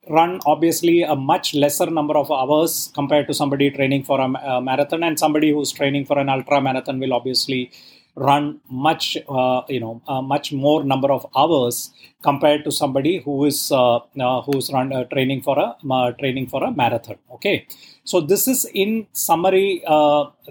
run 0.09 0.41
obviously 0.47 1.03
a 1.03 1.17
much 1.17 1.55
lesser 1.55 1.87
number 1.91 2.17
of 2.17 2.31
hours 2.31 2.91
compared 2.95 3.27
to 3.27 3.35
somebody 3.35 3.71
training 3.71 4.05
for 4.05 4.21
a, 4.21 4.29
a 4.53 4.61
marathon 4.61 5.03
and 5.03 5.19
somebody 5.19 5.51
who's 5.51 5.73
training 5.73 6.05
for 6.05 6.19
an 6.19 6.29
ultra 6.29 6.61
marathon 6.61 7.01
will 7.01 7.13
obviously 7.13 7.71
run 8.17 8.61
much 8.71 9.17
uh, 9.29 9.63
you 9.69 9.79
know 9.79 10.01
uh, 10.09 10.23
much 10.23 10.53
more 10.53 10.83
number 10.83 11.13
of 11.13 11.27
hours 11.37 11.93
compared 12.23 12.65
to 12.65 12.73
somebody 12.73 13.19
who 13.19 13.45
is 13.45 13.71
uh, 13.71 13.97
uh 13.97 14.41
who's 14.43 14.73
run 14.73 14.93
uh, 14.93 15.05
training 15.05 15.43
for 15.43 15.59
a 15.59 15.77
uh, 15.91 16.11
training 16.13 16.47
for 16.47 16.65
a 16.65 16.71
marathon 16.73 17.19
okay 17.31 17.67
so 18.05 18.21
this 18.21 18.49
is 18.49 18.65
in 18.73 19.07
summary 19.13 19.83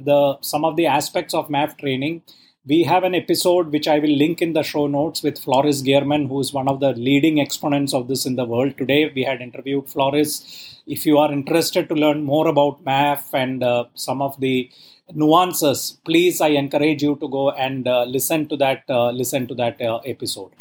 the 0.10 0.38
some 0.42 0.64
of 0.64 0.76
the 0.76 0.86
aspects 0.86 1.34
of 1.34 1.48
MAF 1.50 1.78
training 1.78 2.22
we 2.68 2.84
have 2.84 3.04
an 3.04 3.14
episode 3.14 3.72
which 3.72 3.88
I 3.88 4.00
will 4.00 4.16
link 4.18 4.42
in 4.42 4.54
the 4.54 4.64
show 4.64 4.88
notes 4.88 5.22
with 5.22 5.38
Floris 5.38 5.84
Gierman, 5.84 6.28
who 6.28 6.40
is 6.40 6.52
one 6.52 6.68
of 6.68 6.80
the 6.80 6.94
leading 6.94 7.38
exponents 7.38 7.94
of 7.94 8.08
this 8.08 8.26
in 8.26 8.38
the 8.38 8.46
world. 8.46 8.76
Today, 8.76 9.12
we 9.14 9.24
had 9.24 9.40
interviewed 9.40 9.88
Floris. 9.88 10.82
If 10.88 11.06
you 11.06 11.20
are 11.20 11.32
interested 11.32 11.88
to 11.90 11.96
learn 11.96 12.24
more 12.24 12.48
about 12.48 12.84
MAF 12.84 13.34
and 13.34 13.64
uh, 13.64 13.86
some 13.94 14.20
of 14.20 14.40
the 14.40 14.72
nuances, 15.14 16.00
please, 16.06 16.42
I 16.42 16.50
encourage 16.50 17.04
you 17.04 17.16
to 17.18 17.28
go 17.28 17.52
and 17.52 17.88
uh, 17.88 18.04
listen 18.04 18.48
to 18.50 18.58
that. 18.58 18.84
Uh, 18.90 19.12
listen 19.12 19.48
to 19.48 19.56
that 19.56 19.82
uh, 19.82 19.98
episode. 20.06 20.52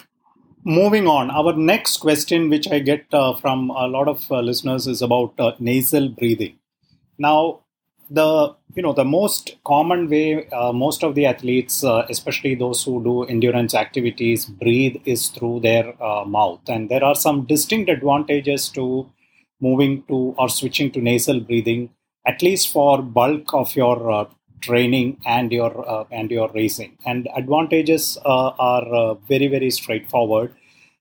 Moving 0.64 1.06
on, 1.06 1.30
our 1.30 1.52
next 1.52 1.98
question, 1.98 2.48
which 2.48 2.68
I 2.70 2.78
get 2.78 3.04
uh, 3.12 3.34
from 3.34 3.70
a 3.70 3.86
lot 3.86 4.08
of 4.08 4.24
uh, 4.30 4.40
listeners, 4.40 4.86
is 4.86 5.02
about 5.02 5.38
nasal 5.60 6.08
breathing. 6.08 6.58
Now, 7.18 7.64
the 8.10 8.54
you 8.74 8.82
know 8.82 8.92
the 8.92 9.04
most 9.04 9.56
common 9.64 10.08
way 10.08 10.46
uh, 10.50 10.72
most 10.72 11.02
of 11.02 11.14
the 11.14 11.26
athletes 11.26 11.82
uh, 11.82 12.04
especially 12.10 12.54
those 12.54 12.82
who 12.84 13.02
do 13.02 13.24
endurance 13.24 13.74
activities 13.74 14.46
breathe 14.46 14.96
is 15.04 15.28
through 15.28 15.60
their 15.60 15.94
uh, 16.02 16.24
mouth 16.24 16.60
and 16.68 16.90
there 16.90 17.02
are 17.02 17.14
some 17.14 17.46
distinct 17.46 17.88
advantages 17.88 18.68
to 18.68 19.10
moving 19.60 20.02
to 20.04 20.34
or 20.38 20.48
switching 20.48 20.90
to 20.90 21.00
nasal 21.00 21.40
breathing 21.40 21.88
at 22.26 22.42
least 22.42 22.70
for 22.70 23.02
bulk 23.02 23.52
of 23.54 23.74
your 23.76 24.10
uh, 24.10 24.24
training 24.60 25.18
and 25.26 25.52
your 25.52 25.72
uh, 25.88 26.04
and 26.10 26.30
your 26.30 26.50
racing 26.54 26.96
and 27.04 27.28
advantages 27.36 28.18
uh, 28.24 28.50
are 28.58 29.16
very 29.28 29.46
very 29.46 29.70
straightforward 29.70 30.54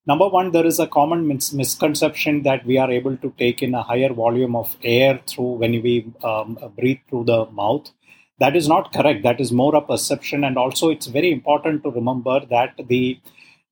Number 0.05 0.27
one, 0.27 0.51
there 0.51 0.65
is 0.65 0.79
a 0.79 0.87
common 0.87 1.27
mis- 1.27 1.53
misconception 1.53 2.43
that 2.43 2.65
we 2.65 2.77
are 2.77 2.91
able 2.91 3.15
to 3.17 3.33
take 3.37 3.63
in 3.63 3.73
a 3.73 3.83
higher 3.83 4.11
volume 4.11 4.53
of 4.53 4.75
air 4.83 5.21
through 5.25 5.53
when 5.61 5.81
we 5.81 6.11
um, 6.23 6.57
breathe 6.77 6.99
through 7.09 7.23
the 7.25 7.45
mouth. 7.51 7.89
That 8.39 8.57
is 8.57 8.67
not 8.67 8.91
correct. 8.91 9.23
That 9.23 9.39
is 9.39 9.53
more 9.53 9.73
a 9.75 9.81
perception. 9.81 10.43
And 10.43 10.57
also, 10.57 10.89
it's 10.89 11.07
very 11.07 11.31
important 11.31 11.83
to 11.83 11.89
remember 11.91 12.41
that 12.47 12.73
the 12.89 13.21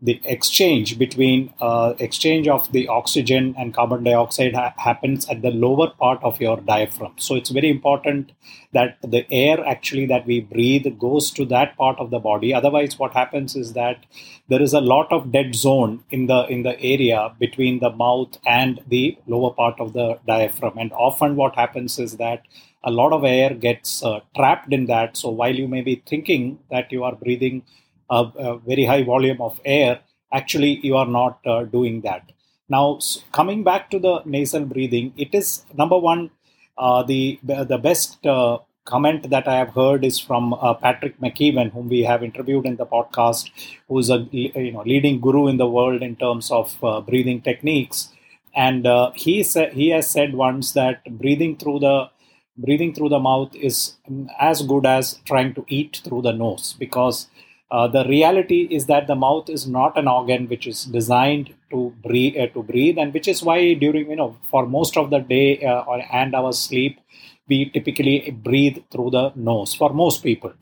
the 0.01 0.19
exchange 0.25 0.97
between 0.97 1.53
uh, 1.61 1.93
exchange 1.99 2.47
of 2.47 2.71
the 2.71 2.87
oxygen 2.87 3.53
and 3.57 3.73
carbon 3.73 4.03
dioxide 4.03 4.55
ha- 4.55 4.73
happens 4.77 5.29
at 5.29 5.41
the 5.43 5.51
lower 5.51 5.89
part 5.91 6.23
of 6.23 6.41
your 6.41 6.59
diaphragm. 6.61 7.13
So 7.17 7.35
it's 7.35 7.51
very 7.51 7.69
important 7.69 8.31
that 8.73 8.97
the 9.03 9.31
air 9.31 9.63
actually 9.65 10.07
that 10.07 10.25
we 10.25 10.39
breathe 10.39 10.87
goes 10.97 11.29
to 11.31 11.45
that 11.45 11.77
part 11.77 11.99
of 11.99 12.09
the 12.09 12.19
body. 12.19 12.53
Otherwise 12.53 12.97
what 12.97 13.13
happens 13.13 13.55
is 13.55 13.73
that 13.73 14.05
there 14.47 14.61
is 14.61 14.73
a 14.73 14.81
lot 14.81 15.11
of 15.11 15.31
dead 15.31 15.53
zone 15.53 16.03
in 16.09 16.25
the 16.25 16.45
in 16.47 16.63
the 16.63 16.79
area 16.81 17.33
between 17.39 17.79
the 17.79 17.91
mouth 17.91 18.37
and 18.45 18.81
the 18.87 19.17
lower 19.27 19.51
part 19.51 19.79
of 19.79 19.93
the 19.93 20.19
diaphragm. 20.25 20.77
And 20.77 20.91
often 20.93 21.35
what 21.35 21.55
happens 21.55 21.99
is 21.99 22.17
that 22.17 22.43
a 22.83 22.91
lot 22.91 23.13
of 23.13 23.23
air 23.23 23.53
gets 23.53 24.03
uh, 24.03 24.21
trapped 24.35 24.73
in 24.73 24.87
that. 24.87 25.15
So 25.15 25.29
while 25.29 25.55
you 25.55 25.67
may 25.67 25.81
be 25.81 26.01
thinking 26.07 26.59
that 26.71 26.91
you 26.91 27.03
are 27.03 27.15
breathing 27.15 27.63
a, 28.11 28.21
a 28.47 28.59
very 28.59 28.85
high 28.85 29.03
volume 29.03 29.41
of 29.41 29.59
air, 29.65 30.01
actually 30.33 30.79
you 30.83 30.95
are 30.97 31.07
not 31.07 31.39
uh, 31.45 31.63
doing 31.63 32.01
that. 32.01 32.31
Now, 32.69 32.99
coming 33.31 33.63
back 33.63 33.89
to 33.91 33.99
the 33.99 34.21
nasal 34.25 34.65
breathing, 34.65 35.13
it 35.17 35.33
is 35.33 35.65
number 35.73 35.97
one, 35.97 36.31
uh, 36.77 37.03
the 37.03 37.39
the 37.43 37.77
best 37.77 38.25
uh, 38.25 38.59
comment 38.85 39.29
that 39.29 39.47
I 39.47 39.55
have 39.57 39.73
heard 39.73 40.05
is 40.05 40.19
from 40.19 40.53
uh, 40.53 40.73
Patrick 40.75 41.19
McKeown, 41.19 41.71
whom 41.71 41.89
we 41.89 42.01
have 42.03 42.23
interviewed 42.23 42.65
in 42.65 42.77
the 42.77 42.85
podcast, 42.85 43.49
who 43.87 43.99
is 43.99 44.09
a 44.09 44.19
you 44.31 44.71
know 44.71 44.83
leading 44.85 45.19
guru 45.19 45.47
in 45.47 45.57
the 45.57 45.67
world 45.67 46.01
in 46.01 46.15
terms 46.15 46.49
of 46.51 46.77
uh, 46.83 47.01
breathing 47.01 47.41
techniques. 47.41 48.09
And 48.55 48.87
uh, 48.87 49.11
he 49.15 49.43
said 49.43 49.73
he 49.73 49.89
has 49.89 50.09
said 50.09 50.33
once 50.33 50.71
that 50.73 51.03
breathing 51.17 51.57
through 51.57 51.79
the 51.79 52.09
breathing 52.57 52.93
through 52.93 53.09
the 53.09 53.19
mouth 53.19 53.55
is 53.55 53.95
as 54.39 54.61
good 54.61 54.85
as 54.85 55.19
trying 55.25 55.53
to 55.55 55.65
eat 55.67 56.01
through 56.03 56.21
the 56.21 56.31
nose 56.31 56.75
because 56.79 57.27
uh, 57.71 57.87
the 57.87 58.03
reality 58.05 58.67
is 58.69 58.85
that 58.87 59.07
the 59.07 59.15
mouth 59.15 59.49
is 59.49 59.65
not 59.65 59.97
an 59.97 60.07
organ 60.07 60.47
which 60.47 60.67
is 60.67 60.83
designed 60.85 61.53
to 61.71 61.93
breathe, 62.03 62.37
uh, 62.37 62.47
to 62.47 62.61
breathe, 62.61 62.97
and 62.97 63.13
which 63.13 63.29
is 63.29 63.41
why 63.41 63.73
during 63.73 64.09
you 64.09 64.15
know 64.15 64.37
for 64.49 64.65
most 64.67 64.97
of 64.97 65.09
the 65.09 65.19
day 65.19 65.63
uh, 65.63 65.81
or, 65.83 66.03
and 66.11 66.35
our 66.35 66.51
sleep, 66.51 66.99
we 67.47 67.69
typically 67.69 68.31
breathe 68.31 68.79
through 68.91 69.11
the 69.11 69.31
nose 69.35 69.73
for 69.73 69.93
most 69.93 70.21
people. 70.21 70.53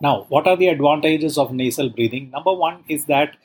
Now, 0.00 0.26
what 0.28 0.46
are 0.46 0.56
the 0.56 0.68
advantages 0.68 1.38
of 1.38 1.52
nasal 1.52 1.88
breathing? 1.88 2.30
Number 2.30 2.52
one 2.52 2.84
is 2.88 3.06
that 3.06 3.36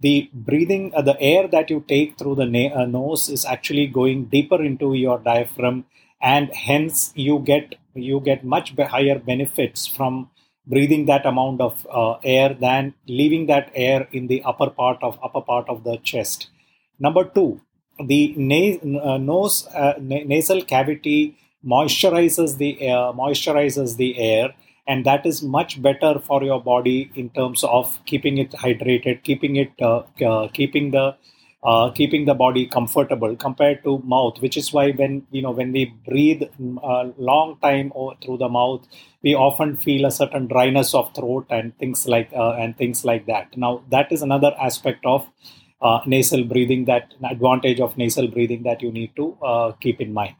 the 0.00 0.30
breathing, 0.34 0.92
uh, 0.94 1.02
the 1.02 1.20
air 1.20 1.48
that 1.48 1.70
you 1.70 1.84
take 1.88 2.18
through 2.18 2.36
the 2.36 2.46
na- 2.46 2.82
uh, 2.82 2.86
nose 2.86 3.28
is 3.30 3.44
actually 3.46 3.86
going 3.86 4.26
deeper 4.26 4.62
into 4.62 4.94
your 4.94 5.18
diaphragm, 5.18 5.86
and 6.20 6.52
hence 6.54 7.12
you 7.16 7.38
get 7.40 7.76
you 7.94 8.20
get 8.20 8.44
much 8.44 8.76
higher 8.76 9.18
benefits 9.18 9.86
from 9.86 10.28
breathing 10.66 11.06
that 11.06 11.26
amount 11.26 11.60
of 11.60 11.86
uh, 11.90 12.14
air 12.24 12.54
than 12.54 12.94
leaving 13.08 13.46
that 13.46 13.70
air 13.74 14.08
in 14.12 14.26
the 14.26 14.42
upper 14.42 14.70
part 14.70 15.02
of 15.02 15.18
upper 15.22 15.40
part 15.40 15.68
of 15.68 15.84
the 15.84 15.96
chest. 15.98 16.48
Number 16.98 17.24
2 17.24 17.60
the 18.04 18.34
na- 18.36 19.00
uh, 19.10 19.18
nose 19.18 19.66
uh, 19.68 19.94
na- 19.98 20.24
nasal 20.32 20.60
cavity 20.62 21.36
moisturizes 21.64 22.58
the 22.58 22.80
air 22.82 23.12
moisturizes 23.20 23.96
the 23.96 24.18
air 24.18 24.54
and 24.86 25.04
that 25.06 25.24
is 25.24 25.42
much 25.42 25.80
better 25.82 26.18
for 26.18 26.42
your 26.44 26.60
body 26.62 27.10
in 27.14 27.30
terms 27.30 27.64
of 27.64 27.98
keeping 28.04 28.36
it 28.38 28.50
hydrated 28.52 29.22
keeping 29.22 29.56
it 29.56 29.72
uh, 29.80 30.02
uh, 30.30 30.48
keeping 30.48 30.90
the 30.90 31.06
uh, 31.62 31.90
keeping 31.90 32.26
the 32.26 32.34
body 32.34 32.66
comfortable 32.66 33.34
compared 33.36 33.82
to 33.82 33.98
mouth 34.04 34.40
which 34.40 34.56
is 34.56 34.72
why 34.72 34.92
when 34.92 35.26
you 35.30 35.42
know 35.42 35.50
when 35.50 35.72
we 35.72 35.86
breathe 36.06 36.42
a 36.42 36.48
mm, 36.60 37.14
long 37.18 37.58
time 37.60 37.90
through 38.22 38.36
the 38.38 38.48
mouth 38.48 38.86
we 39.22 39.34
often 39.34 39.76
feel 39.76 40.04
a 40.06 40.10
certain 40.10 40.46
dryness 40.46 40.94
of 40.94 41.12
throat 41.14 41.46
and 41.50 41.76
things 41.78 42.06
like 42.06 42.30
uh, 42.32 42.52
and 42.52 42.76
things 42.76 43.04
like 43.04 43.26
that. 43.26 43.56
Now 43.56 43.82
that 43.90 44.12
is 44.12 44.22
another 44.22 44.54
aspect 44.60 45.04
of 45.04 45.28
uh, 45.80 46.00
nasal 46.06 46.44
breathing 46.44 46.84
that 46.84 47.14
advantage 47.28 47.80
of 47.80 47.96
nasal 47.96 48.28
breathing 48.28 48.62
that 48.62 48.82
you 48.82 48.92
need 48.92 49.14
to 49.16 49.36
uh, 49.42 49.72
keep 49.72 50.00
in 50.00 50.12
mind. 50.12 50.36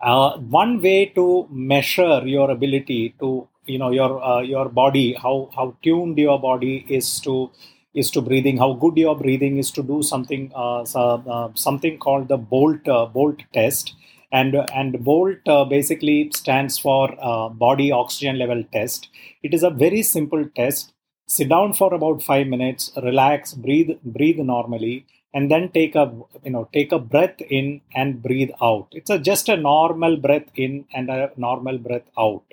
Uh, 0.00 0.38
one 0.38 0.80
way 0.80 1.06
to 1.06 1.46
measure 1.50 2.22
your 2.26 2.50
ability 2.50 3.14
to 3.20 3.46
you 3.66 3.78
know 3.78 3.90
your 3.90 4.22
uh, 4.22 4.40
your 4.40 4.68
body 4.68 5.12
how 5.12 5.50
how 5.54 5.76
tuned 5.82 6.16
your 6.18 6.40
body 6.40 6.86
is 6.88 7.20
to 7.20 7.50
is 7.94 8.10
to 8.12 8.20
breathing, 8.20 8.58
how 8.58 8.72
good 8.74 8.96
your 8.96 9.16
breathing 9.16 9.58
is 9.58 9.70
to 9.72 9.82
do 9.82 10.02
something 10.02 10.52
uh, 10.54 10.82
uh, 10.82 11.48
something 11.54 11.98
called 11.98 12.28
the 12.28 12.36
Bolt 12.36 12.86
uh, 12.88 13.06
Bolt 13.06 13.42
test, 13.52 13.94
and 14.32 14.54
and 14.74 15.02
Bolt 15.04 15.46
uh, 15.46 15.64
basically 15.64 16.30
stands 16.32 16.78
for 16.78 17.14
uh, 17.20 17.48
body 17.48 17.90
oxygen 17.92 18.38
level 18.38 18.62
test. 18.72 19.08
It 19.42 19.54
is 19.54 19.62
a 19.62 19.70
very 19.70 20.02
simple 20.02 20.44
test. 20.54 20.92
Sit 21.26 21.48
down 21.48 21.74
for 21.74 21.92
about 21.94 22.22
five 22.22 22.46
minutes, 22.46 22.92
relax, 23.02 23.54
breathe 23.54 23.90
breathe 24.04 24.38
normally, 24.38 25.06
and 25.34 25.50
then 25.50 25.70
take 25.70 25.94
a 25.94 26.12
you 26.44 26.50
know 26.50 26.68
take 26.72 26.92
a 26.92 26.98
breath 26.98 27.40
in 27.40 27.80
and 27.94 28.22
breathe 28.22 28.50
out. 28.62 28.88
It's 28.92 29.10
a, 29.10 29.18
just 29.18 29.48
a 29.48 29.56
normal 29.56 30.16
breath 30.16 30.48
in 30.54 30.86
and 30.94 31.10
a 31.10 31.30
normal 31.36 31.78
breath 31.78 32.08
out. 32.18 32.44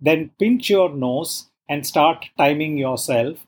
Then 0.00 0.30
pinch 0.38 0.68
your 0.68 0.90
nose 0.94 1.48
and 1.68 1.86
start 1.86 2.28
timing 2.36 2.76
yourself 2.76 3.46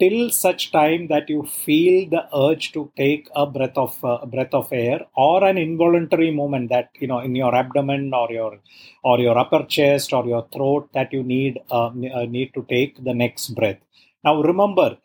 till 0.00 0.30
such 0.30 0.70
time 0.70 1.08
that 1.08 1.28
you 1.28 1.42
feel 1.44 2.08
the 2.08 2.22
urge 2.34 2.72
to 2.72 2.90
take 2.96 3.28
a 3.34 3.44
breath 3.46 3.76
of 3.76 3.92
uh, 4.04 4.24
breath 4.26 4.54
of 4.54 4.72
air 4.72 5.00
or 5.16 5.42
an 5.44 5.58
involuntary 5.58 6.30
movement 6.30 6.68
that 6.70 6.90
you 7.00 7.08
know 7.08 7.20
in 7.20 7.34
your 7.34 7.54
abdomen 7.54 8.12
or 8.14 8.30
your 8.30 8.58
or 9.02 9.18
your 9.18 9.36
upper 9.36 9.64
chest 9.64 10.12
or 10.12 10.24
your 10.26 10.46
throat 10.52 10.88
that 10.92 11.12
you 11.12 11.22
need 11.22 11.58
uh, 11.70 11.90
uh 12.18 12.26
need 12.36 12.52
to 12.54 12.64
take 12.68 13.02
the 13.02 13.14
next 13.14 13.48
breath. 13.58 13.80
Now 14.24 14.40
remember 14.42 14.98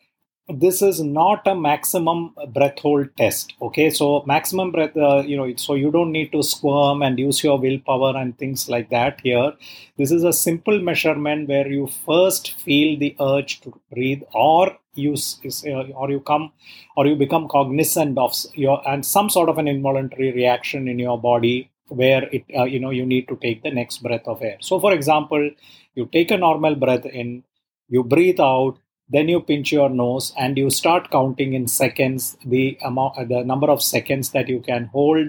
this 0.48 0.82
is 0.82 1.00
not 1.00 1.46
a 1.46 1.54
maximum 1.54 2.34
breath 2.52 2.78
hold 2.78 3.08
test 3.16 3.54
okay? 3.62 3.88
So 3.88 4.22
maximum 4.26 4.72
breath 4.72 4.96
uh, 4.96 5.22
you 5.26 5.36
know 5.36 5.54
so 5.56 5.74
you 5.74 5.90
don't 5.90 6.12
need 6.12 6.32
to 6.32 6.42
squirm 6.42 7.02
and 7.02 7.18
use 7.18 7.42
your 7.42 7.58
willpower 7.58 8.16
and 8.16 8.36
things 8.38 8.68
like 8.68 8.90
that 8.90 9.20
here. 9.22 9.52
This 9.96 10.10
is 10.10 10.22
a 10.22 10.32
simple 10.32 10.80
measurement 10.80 11.48
where 11.48 11.66
you 11.66 11.88
first 12.04 12.52
feel 12.60 12.98
the 12.98 13.16
urge 13.20 13.62
to 13.62 13.80
breathe 13.90 14.22
or 14.34 14.76
you 14.94 15.14
uh, 15.14 15.84
or 15.92 16.10
you 16.10 16.20
come 16.20 16.52
or 16.96 17.06
you 17.06 17.16
become 17.16 17.48
cognizant 17.48 18.18
of 18.18 18.34
your 18.54 18.86
and 18.88 19.04
some 19.04 19.30
sort 19.30 19.48
of 19.48 19.56
an 19.56 19.66
involuntary 19.66 20.30
reaction 20.32 20.88
in 20.88 20.98
your 20.98 21.18
body 21.18 21.70
where 21.88 22.24
it 22.24 22.44
uh, 22.56 22.64
you 22.64 22.78
know 22.78 22.90
you 22.90 23.06
need 23.06 23.26
to 23.28 23.36
take 23.36 23.62
the 23.62 23.70
next 23.70 24.02
breath 24.02 24.26
of 24.26 24.42
air. 24.42 24.58
So 24.60 24.78
for 24.78 24.92
example 24.92 25.50
you 25.94 26.06
take 26.12 26.30
a 26.30 26.36
normal 26.36 26.74
breath 26.74 27.06
in 27.06 27.44
you 27.88 28.04
breathe 28.04 28.40
out 28.40 28.78
then 29.08 29.28
you 29.28 29.40
pinch 29.40 29.70
your 29.72 29.90
nose 29.90 30.32
and 30.38 30.56
you 30.56 30.70
start 30.70 31.10
counting 31.10 31.52
in 31.54 31.66
seconds 31.68 32.36
the 32.44 32.78
amount 32.84 33.28
the 33.28 33.44
number 33.44 33.70
of 33.70 33.82
seconds 33.82 34.30
that 34.30 34.48
you 34.48 34.60
can 34.60 34.86
hold 34.86 35.28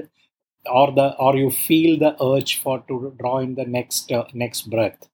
or 0.72 0.92
the 0.92 1.16
or 1.18 1.36
you 1.36 1.52
feel 1.52 2.00
the 2.00 2.16
urge 2.24 2.62
for 2.62 2.80
to 2.88 3.14
draw 3.20 3.40
in 3.40 3.56
the 3.56 3.66
next 3.66 4.12
uh, 4.12 4.26
next 4.34 4.70
breath. 4.70 5.08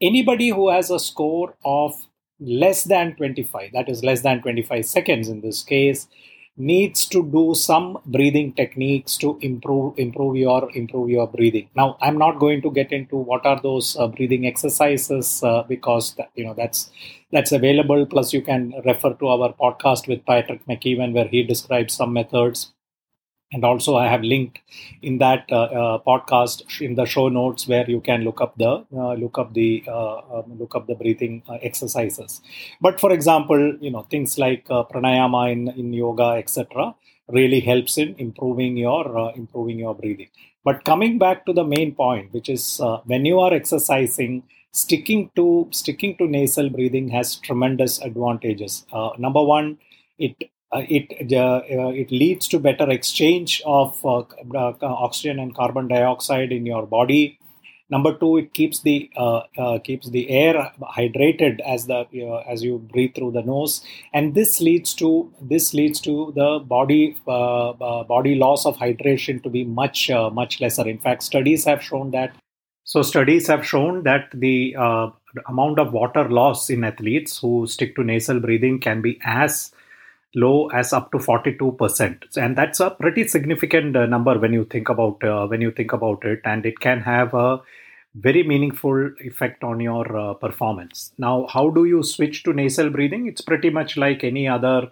Anybody 0.00 0.48
who 0.48 0.70
has 0.70 0.90
a 0.90 0.98
score 0.98 1.54
of 1.64 1.92
less 2.40 2.84
than 2.84 3.14
25 3.14 3.70
that 3.72 3.88
is 3.88 4.02
less 4.02 4.22
than 4.22 4.42
25 4.42 4.84
seconds 4.84 5.28
in 5.28 5.40
this 5.42 5.62
case 5.62 6.08
needs 6.56 7.06
to 7.06 7.22
do 7.30 7.54
some 7.54 7.98
breathing 8.06 8.52
techniques 8.52 9.16
to 9.16 9.38
improve 9.40 9.98
improve 9.98 10.36
your 10.36 10.70
improve 10.74 11.08
your 11.08 11.26
breathing. 11.26 11.68
Now 11.74 11.96
i'm 12.00 12.18
not 12.18 12.38
going 12.38 12.60
to 12.62 12.70
get 12.70 12.92
into 12.92 13.16
what 13.16 13.46
are 13.46 13.60
those 13.62 13.96
uh, 13.96 14.06
breathing 14.08 14.46
exercises 14.46 15.42
uh, 15.42 15.62
because 15.62 16.14
that, 16.16 16.30
you 16.34 16.44
know 16.44 16.54
that's 16.54 16.90
that's 17.32 17.52
available. 17.52 18.04
Plus 18.06 18.32
you 18.32 18.42
can 18.42 18.74
refer 18.84 19.14
to 19.14 19.28
our 19.28 19.52
podcast 19.54 20.06
with 20.08 20.24
Patrick 20.26 20.64
McKeown 20.66 21.14
where 21.14 21.28
he 21.28 21.42
describes 21.42 21.94
some 21.94 22.12
methods 22.12 22.72
and 23.52 23.64
also 23.64 23.96
i 23.96 24.06
have 24.08 24.22
linked 24.22 24.58
in 25.02 25.18
that 25.18 25.44
uh, 25.50 25.62
uh, 25.80 25.98
podcast 26.06 26.62
in 26.80 26.94
the 26.94 27.04
show 27.04 27.28
notes 27.28 27.68
where 27.68 27.88
you 27.88 28.00
can 28.00 28.22
look 28.22 28.40
up 28.40 28.56
the 28.56 28.72
uh, 28.96 29.14
look 29.14 29.38
up 29.38 29.52
the 29.54 29.84
uh, 29.86 30.18
um, 30.34 30.58
look 30.58 30.74
up 30.74 30.86
the 30.86 30.94
breathing 30.94 31.42
uh, 31.48 31.58
exercises. 31.62 32.40
But 32.80 33.00
for 33.00 33.12
example 33.12 33.76
you 33.80 33.90
know 33.90 34.02
things 34.10 34.38
like 34.38 34.64
uh, 34.70 34.84
pranayama 34.84 35.52
in, 35.52 35.68
in 35.68 35.92
yoga 35.92 36.30
etc 36.42 36.94
really 37.28 37.60
helps 37.60 37.98
in 37.98 38.14
improving 38.18 38.76
your 38.76 39.32
improving 39.36 39.78
your 39.78 39.94
breathing. 39.94 40.28
But 40.64 40.84
coming 40.84 41.18
back 41.18 41.44
to 41.46 41.52
the 41.52 41.64
main 41.64 41.94
point 41.94 42.32
which 42.32 42.48
is 42.48 42.80
when 43.04 43.24
you 43.24 43.40
are 43.40 43.52
exercising 43.52 44.42
sticking 44.72 45.30
to 45.36 45.68
sticking 45.70 46.16
to 46.16 46.26
nasal 46.26 46.68
breathing 46.70 47.08
has 47.08 47.36
tremendous 47.36 48.00
advantages. 48.00 48.84
Number 49.18 49.42
one 49.42 49.78
it 50.18 50.50
Uh, 50.72 50.84
it 50.88 51.32
uh, 51.32 51.60
uh, 51.70 51.88
it 51.88 52.10
leads 52.10 52.48
to 52.48 52.58
better 52.58 52.90
exchange 52.90 53.60
of 53.66 54.04
uh, 54.06 54.20
uh, 54.54 54.72
oxygen 54.80 55.38
and 55.38 55.54
carbon 55.54 55.86
dioxide 55.86 56.50
in 56.50 56.64
your 56.64 56.86
body. 56.86 57.38
Number 57.90 58.16
two, 58.16 58.38
it 58.38 58.54
keeps 58.54 58.80
the 58.80 59.10
keeps 59.84 60.08
the 60.08 60.30
air 60.30 60.72
hydrated 60.96 61.60
as 61.60 61.86
the 61.88 62.06
as 62.48 62.62
you 62.62 62.78
breathe 62.78 63.14
through 63.14 63.32
the 63.32 63.42
nose, 63.42 63.84
and 64.14 64.34
this 64.34 64.62
leads 64.62 64.94
to 64.94 65.30
this 65.42 65.74
leads 65.74 66.00
to 66.00 66.32
the 66.34 66.60
body 66.60 67.18
body 67.26 68.34
loss 68.34 68.64
of 68.64 68.78
hydration 68.78 69.42
to 69.42 69.50
be 69.50 69.64
much 69.64 70.08
much 70.32 70.58
lesser. 70.62 70.88
In 70.88 70.96
fact, 70.96 71.22
studies 71.22 71.66
have 71.66 71.82
shown 71.82 72.12
that 72.12 72.34
so 72.84 73.02
studies 73.02 73.46
have 73.46 73.66
shown 73.66 74.02
that 74.04 74.28
the 74.32 74.74
uh, 74.78 75.10
amount 75.48 75.78
of 75.78 75.92
water 75.92 76.28
loss 76.28 76.68
in 76.70 76.84
athletes 76.84 77.38
who 77.38 77.66
stick 77.66 77.94
to 77.96 78.02
nasal 78.02 78.40
breathing 78.40 78.80
can 78.80 79.02
be 79.02 79.20
as 79.22 79.70
low 80.34 80.68
as 80.68 80.92
up 80.92 81.12
to 81.12 81.18
42% 81.18 82.36
and 82.36 82.56
that's 82.56 82.80
a 82.80 82.90
pretty 82.90 83.28
significant 83.28 83.96
uh, 83.96 84.06
number 84.06 84.38
when 84.38 84.52
you 84.52 84.64
think 84.64 84.88
about 84.88 85.22
uh, 85.22 85.46
when 85.46 85.60
you 85.60 85.70
think 85.70 85.92
about 85.92 86.24
it. 86.24 86.40
And 86.44 86.64
it 86.64 86.80
can 86.80 87.00
have 87.00 87.34
a 87.34 87.60
very 88.14 88.42
meaningful 88.42 89.10
effect 89.20 89.62
on 89.64 89.80
your 89.80 90.16
uh, 90.16 90.34
performance. 90.34 91.12
Now 91.18 91.46
how 91.52 91.70
do 91.70 91.84
you 91.84 92.02
switch 92.02 92.44
to 92.44 92.52
nasal 92.52 92.90
breathing? 92.90 93.26
It's 93.26 93.42
pretty 93.42 93.70
much 93.70 93.96
like 93.96 94.24
any 94.24 94.48
other 94.48 94.90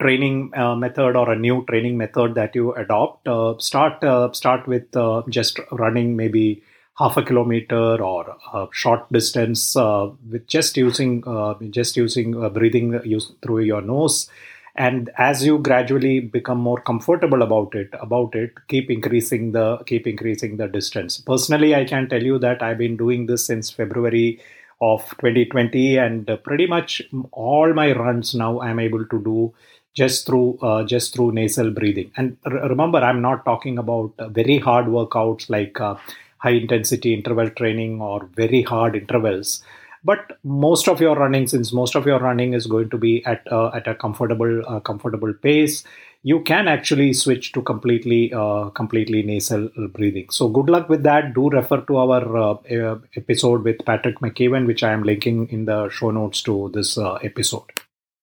training 0.00 0.52
uh, 0.54 0.74
method 0.74 1.16
or 1.16 1.30
a 1.30 1.38
new 1.38 1.64
training 1.66 1.96
method 1.96 2.34
that 2.34 2.54
you 2.54 2.74
adopt. 2.74 3.26
Uh, 3.26 3.54
start 3.58 4.04
uh, 4.04 4.32
start 4.32 4.66
with 4.66 4.86
just 5.30 5.60
running 5.72 6.14
maybe 6.14 6.62
half 6.98 7.16
a 7.16 7.22
kilometer 7.22 8.00
or 8.02 8.36
a 8.52 8.68
short 8.70 9.10
distance 9.10 9.74
with 9.74 10.46
just 10.46 10.76
using 10.76 11.24
just 11.70 11.96
using 11.96 12.32
breathing 12.50 13.00
use 13.04 13.32
through 13.42 13.60
your 13.60 13.80
nose 13.80 14.28
and 14.76 15.10
as 15.18 15.44
you 15.44 15.58
gradually 15.58 16.20
become 16.20 16.58
more 16.58 16.80
comfortable 16.80 17.42
about 17.42 17.74
it 17.74 17.88
about 18.00 18.34
it 18.34 18.52
keep 18.68 18.90
increasing 18.90 19.52
the 19.52 19.78
keep 19.86 20.06
increasing 20.06 20.56
the 20.56 20.66
distance. 20.68 21.18
Personally 21.18 21.74
i 21.74 21.84
can 21.84 22.08
tell 22.08 22.22
you 22.22 22.38
that 22.38 22.62
i've 22.62 22.78
been 22.78 22.96
doing 22.96 23.26
this 23.26 23.46
since 23.46 23.70
february 23.70 24.40
of 24.80 25.16
2020 25.18 25.96
and 25.96 26.28
pretty 26.42 26.66
much 26.66 27.00
all 27.32 27.72
my 27.72 27.92
runs 27.92 28.34
now 28.34 28.60
i'm 28.60 28.78
able 28.78 29.04
to 29.06 29.22
do 29.22 29.52
just 29.94 30.26
through 30.26 30.58
uh, 30.60 30.82
just 30.84 31.14
through 31.14 31.30
nasal 31.32 31.70
breathing. 31.70 32.10
And 32.16 32.36
r- 32.44 32.68
remember 32.68 32.98
i'm 32.98 33.22
not 33.22 33.44
talking 33.44 33.78
about 33.78 34.12
very 34.30 34.58
hard 34.58 34.86
workouts 34.86 35.48
like 35.48 35.80
uh, 35.80 35.94
high 36.38 36.50
intensity 36.62 37.14
interval 37.14 37.48
training 37.50 38.00
or 38.02 38.28
very 38.34 38.62
hard 38.62 38.96
intervals 38.96 39.62
but 40.04 40.38
most 40.44 40.88
of 40.88 41.00
your 41.00 41.16
running 41.16 41.46
since 41.46 41.72
most 41.72 41.94
of 41.96 42.06
your 42.06 42.18
running 42.18 42.52
is 42.52 42.66
going 42.66 42.90
to 42.90 42.98
be 42.98 43.24
at 43.24 43.50
uh, 43.50 43.70
at 43.74 43.86
a 43.86 43.94
comfortable 43.94 44.62
uh, 44.68 44.80
comfortable 44.80 45.32
pace 45.32 45.84
you 46.22 46.40
can 46.40 46.68
actually 46.68 47.12
switch 47.12 47.52
to 47.52 47.62
completely 47.62 48.32
uh, 48.32 48.70
completely 48.70 49.22
nasal 49.22 49.68
breathing. 49.92 50.30
So 50.30 50.48
good 50.48 50.70
luck 50.70 50.88
with 50.88 51.02
that. 51.02 51.34
Do 51.34 51.50
refer 51.50 51.82
to 51.82 51.96
our 51.98 52.36
uh, 52.38 52.54
uh, 52.76 52.98
episode 53.14 53.62
with 53.62 53.84
Patrick 53.84 54.20
McKeown 54.20 54.66
which 54.66 54.82
i 54.82 54.92
am 54.92 55.02
linking 55.02 55.48
in 55.50 55.66
the 55.66 55.88
show 55.90 56.10
notes 56.10 56.42
to 56.42 56.70
this 56.72 56.96
episode. 57.22 57.64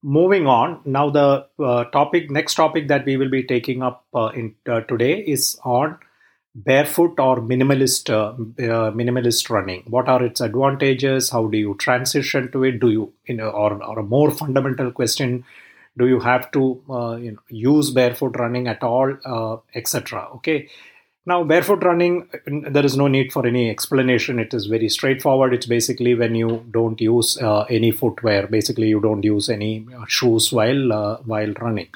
Moving 0.04 0.48
on. 0.48 0.82
Now 0.84 1.12
the 1.12 1.48
topic 1.94 2.32
next 2.32 2.56
topic 2.56 2.88
that 2.88 3.06
we 3.06 3.18
will 3.18 3.30
be 3.30 3.44
taking 3.44 3.84
up 3.84 4.06
in 4.34 4.56
today 4.66 5.20
is 5.20 5.60
on 5.64 6.00
barefoot 6.54 7.20
or 7.20 7.38
minimalist 7.38 8.10
uh, 8.10 8.32
uh, 8.64 8.92
minimalist 8.92 9.50
running? 9.50 9.84
What 9.88 10.08
are 10.08 10.24
its 10.24 10.42
advantages? 10.42 11.30
How 11.30 11.48
do 11.48 11.58
you 11.58 11.76
transition 11.76 12.52
to 12.52 12.64
it? 12.64 12.80
Do 12.80 12.92
you 12.92 13.14
you 13.26 13.36
know 13.36 13.50
or, 13.50 13.82
or 13.84 14.00
a 14.00 14.04
more 14.04 14.32
fundamental 14.32 14.92
question 14.92 15.46
do 15.98 16.08
you 16.08 16.20
have 16.20 16.52
to 16.52 16.82
uh, 16.90 17.16
you 17.16 17.32
know 17.32 17.40
use 17.50 17.92
barefoot 17.92 18.38
running 18.40 18.68
at 18.68 18.84
all 18.84 19.14
uh, 19.26 19.58
etc 19.76 20.28
okay. 20.36 20.70
Now 21.24 21.44
barefoot 21.44 21.84
running 21.84 22.28
there 22.48 22.86
is 22.86 22.98
no 22.98 23.08
need 23.08 23.32
for 23.32 23.46
any 23.46 23.70
explanation. 23.70 24.40
It 24.40 24.56
is 24.56 24.66
very 24.66 24.90
straightforward. 24.90 25.54
It's 25.54 25.68
basically 25.68 26.16
when 26.16 26.34
you 26.34 26.66
don't 26.72 27.00
use 27.00 27.38
uh, 27.38 27.66
any 27.70 27.92
footwear. 27.92 28.48
Basically 28.48 28.88
you 28.88 29.00
don't 29.00 29.24
use 29.24 29.48
any 29.48 29.86
uh, 29.96 30.06
shoes 30.08 30.52
while 30.52 31.22
while 31.26 31.54
running 31.62 31.90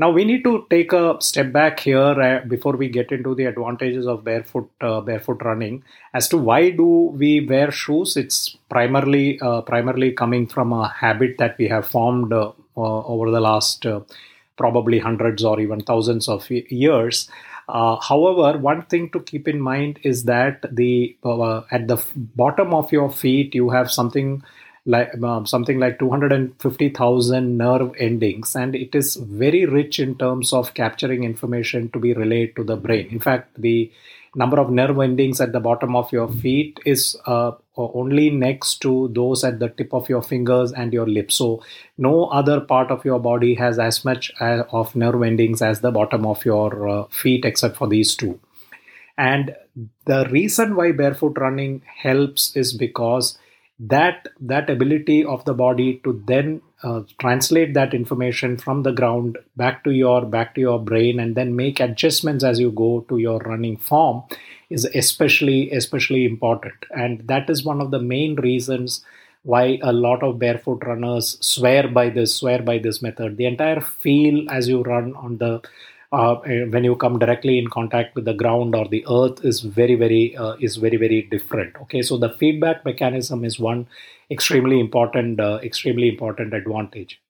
now 0.00 0.10
we 0.10 0.24
need 0.24 0.44
to 0.44 0.64
take 0.70 0.92
a 0.92 1.16
step 1.20 1.50
back 1.50 1.80
here 1.80 1.98
uh, 1.98 2.44
before 2.46 2.74
we 2.74 2.88
get 2.88 3.10
into 3.10 3.34
the 3.34 3.46
advantages 3.46 4.06
of 4.06 4.22
barefoot 4.22 4.70
uh, 4.80 5.00
barefoot 5.00 5.42
running 5.44 5.82
as 6.14 6.28
to 6.28 6.38
why 6.38 6.70
do 6.70 6.86
we 7.16 7.44
wear 7.44 7.72
shoes. 7.72 8.16
It's 8.16 8.56
primarily 8.70 9.40
uh, 9.40 9.62
primarily 9.62 10.12
coming 10.12 10.46
from 10.46 10.72
a 10.72 10.88
habit 10.88 11.36
that 11.38 11.58
we 11.58 11.66
have 11.66 11.84
formed 11.84 12.32
uh, 12.32 12.52
uh, 12.76 13.06
over 13.06 13.32
the 13.32 13.40
last 13.40 13.84
uh, 13.86 14.00
probably 14.56 15.00
hundreds 15.00 15.44
or 15.44 15.58
even 15.60 15.82
thousands 15.82 16.28
of 16.28 16.48
years. 16.50 17.28
however, 17.68 18.58
one 18.58 18.82
thing 18.90 19.10
to 19.14 19.20
keep 19.20 19.46
in 19.46 19.60
mind 19.60 19.98
is 20.02 20.24
that 20.24 20.64
the 20.74 21.16
at 21.70 21.86
the 21.90 21.98
bottom 22.42 22.72
of 22.78 22.92
your 22.92 23.10
feet 23.10 23.54
you 23.54 23.68
have 23.70 23.90
something 23.90 24.42
like 24.88 25.22
um, 25.22 25.44
something 25.44 25.78
like 25.78 25.98
250,000 25.98 27.58
nerve 27.58 27.92
endings, 27.98 28.56
and 28.56 28.74
it 28.74 28.94
is 28.94 29.16
very 29.16 29.66
rich 29.66 30.00
in 30.00 30.16
terms 30.16 30.52
of 30.54 30.72
capturing 30.72 31.24
information 31.24 31.90
to 31.90 31.98
be 31.98 32.14
relayed 32.14 32.56
to 32.56 32.64
the 32.64 32.76
brain. 32.76 33.06
In 33.10 33.20
fact, 33.20 33.50
the 33.60 33.92
number 34.34 34.58
of 34.58 34.70
nerve 34.70 34.98
endings 34.98 35.42
at 35.42 35.52
the 35.52 35.60
bottom 35.60 35.94
of 35.94 36.10
your 36.10 36.28
feet 36.28 36.80
is 36.86 37.16
uh, 37.26 37.52
only 37.76 38.30
next 38.30 38.76
to 38.80 39.10
those 39.14 39.44
at 39.44 39.58
the 39.58 39.68
tip 39.68 39.92
of 39.92 40.08
your 40.08 40.22
fingers 40.22 40.72
and 40.72 40.94
your 40.94 41.06
lips. 41.06 41.34
So, 41.34 41.62
no 41.98 42.24
other 42.26 42.58
part 42.60 42.90
of 42.90 43.04
your 43.04 43.18
body 43.18 43.54
has 43.56 43.78
as 43.78 44.06
much 44.06 44.32
uh, 44.40 44.62
of 44.72 44.96
nerve 44.96 45.22
endings 45.22 45.60
as 45.60 45.82
the 45.82 45.90
bottom 45.90 46.24
of 46.24 46.46
your 46.46 46.88
uh, 46.88 47.04
feet, 47.08 47.44
except 47.44 47.76
for 47.76 47.88
these 47.88 48.16
two. 48.16 48.40
And 49.18 49.54
the 50.06 50.26
reason 50.30 50.76
why 50.76 50.92
barefoot 50.92 51.36
running 51.38 51.82
helps 52.02 52.56
is 52.56 52.72
because 52.72 53.36
that 53.78 54.28
that 54.40 54.68
ability 54.68 55.24
of 55.24 55.44
the 55.44 55.54
body 55.54 56.00
to 56.02 56.22
then 56.26 56.60
uh, 56.82 57.02
translate 57.18 57.74
that 57.74 57.94
information 57.94 58.56
from 58.56 58.82
the 58.82 58.92
ground 58.92 59.38
back 59.56 59.84
to 59.84 59.90
your 59.90 60.24
back 60.24 60.54
to 60.54 60.60
your 60.60 60.80
brain 60.80 61.20
and 61.20 61.36
then 61.36 61.54
make 61.54 61.78
adjustments 61.80 62.42
as 62.42 62.58
you 62.58 62.70
go 62.70 63.04
to 63.08 63.18
your 63.18 63.38
running 63.40 63.76
form 63.76 64.22
is 64.70 64.84
especially 64.94 65.70
especially 65.70 66.24
important. 66.24 66.74
And 66.90 67.26
that 67.28 67.48
is 67.48 67.64
one 67.64 67.80
of 67.80 67.90
the 67.90 68.00
main 68.00 68.34
reasons 68.36 69.04
why 69.44 69.78
a 69.82 69.92
lot 69.92 70.22
of 70.22 70.38
barefoot 70.38 70.84
runners 70.84 71.38
swear 71.40 71.88
by 71.88 72.10
this 72.10 72.34
swear 72.34 72.62
by 72.62 72.78
this 72.78 73.00
method. 73.00 73.36
The 73.36 73.46
entire 73.46 73.80
feel 73.80 74.50
as 74.50 74.68
you 74.68 74.82
run 74.82 75.14
on 75.14 75.38
the 75.38 75.62
uh, 76.12 76.36
when 76.70 76.84
you 76.84 76.96
come 76.96 77.18
directly 77.18 77.58
in 77.58 77.68
contact 77.68 78.14
with 78.14 78.24
the 78.24 78.34
ground 78.34 78.74
or 78.74 78.88
the 78.88 79.04
earth 79.10 79.44
is 79.44 79.60
very 79.60 79.94
very 79.94 80.36
uh, 80.36 80.54
is 80.60 80.76
very 80.76 80.96
very 80.96 81.22
different. 81.22 81.76
Okay 81.82 82.02
so 82.02 82.16
the 82.16 82.30
feedback 82.30 82.84
mechanism 82.84 83.44
is 83.44 83.58
one 83.58 83.86
extremely 84.30 84.80
important 84.80 85.40
uh, 85.40 85.58
extremely 85.62 86.08
important 86.08 86.54
advantage. 86.54 87.20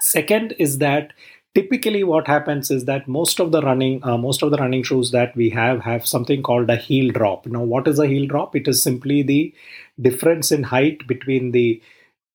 Second 0.00 0.54
is 0.58 0.78
that 0.78 1.12
typically 1.54 2.02
what 2.04 2.26
happens 2.26 2.70
is 2.70 2.84
that 2.86 3.06
most 3.08 3.40
of 3.40 3.52
the 3.52 3.62
running 3.62 4.02
uh, 4.02 4.16
most 4.16 4.42
of 4.42 4.50
the 4.50 4.56
running 4.56 4.82
shoes 4.82 5.12
that 5.12 5.34
we 5.36 5.50
have 5.50 5.80
have 5.80 6.06
something 6.06 6.42
called 6.42 6.68
a 6.70 6.76
heel 6.76 7.12
drop. 7.12 7.46
Now 7.46 7.62
what 7.62 7.86
is 7.86 8.00
a 8.00 8.06
heel 8.08 8.26
drop? 8.26 8.56
It 8.56 8.66
is 8.66 8.82
simply 8.82 9.22
the 9.22 9.54
difference 10.00 10.50
in 10.50 10.64
height 10.64 11.06
between 11.06 11.52
the 11.52 11.80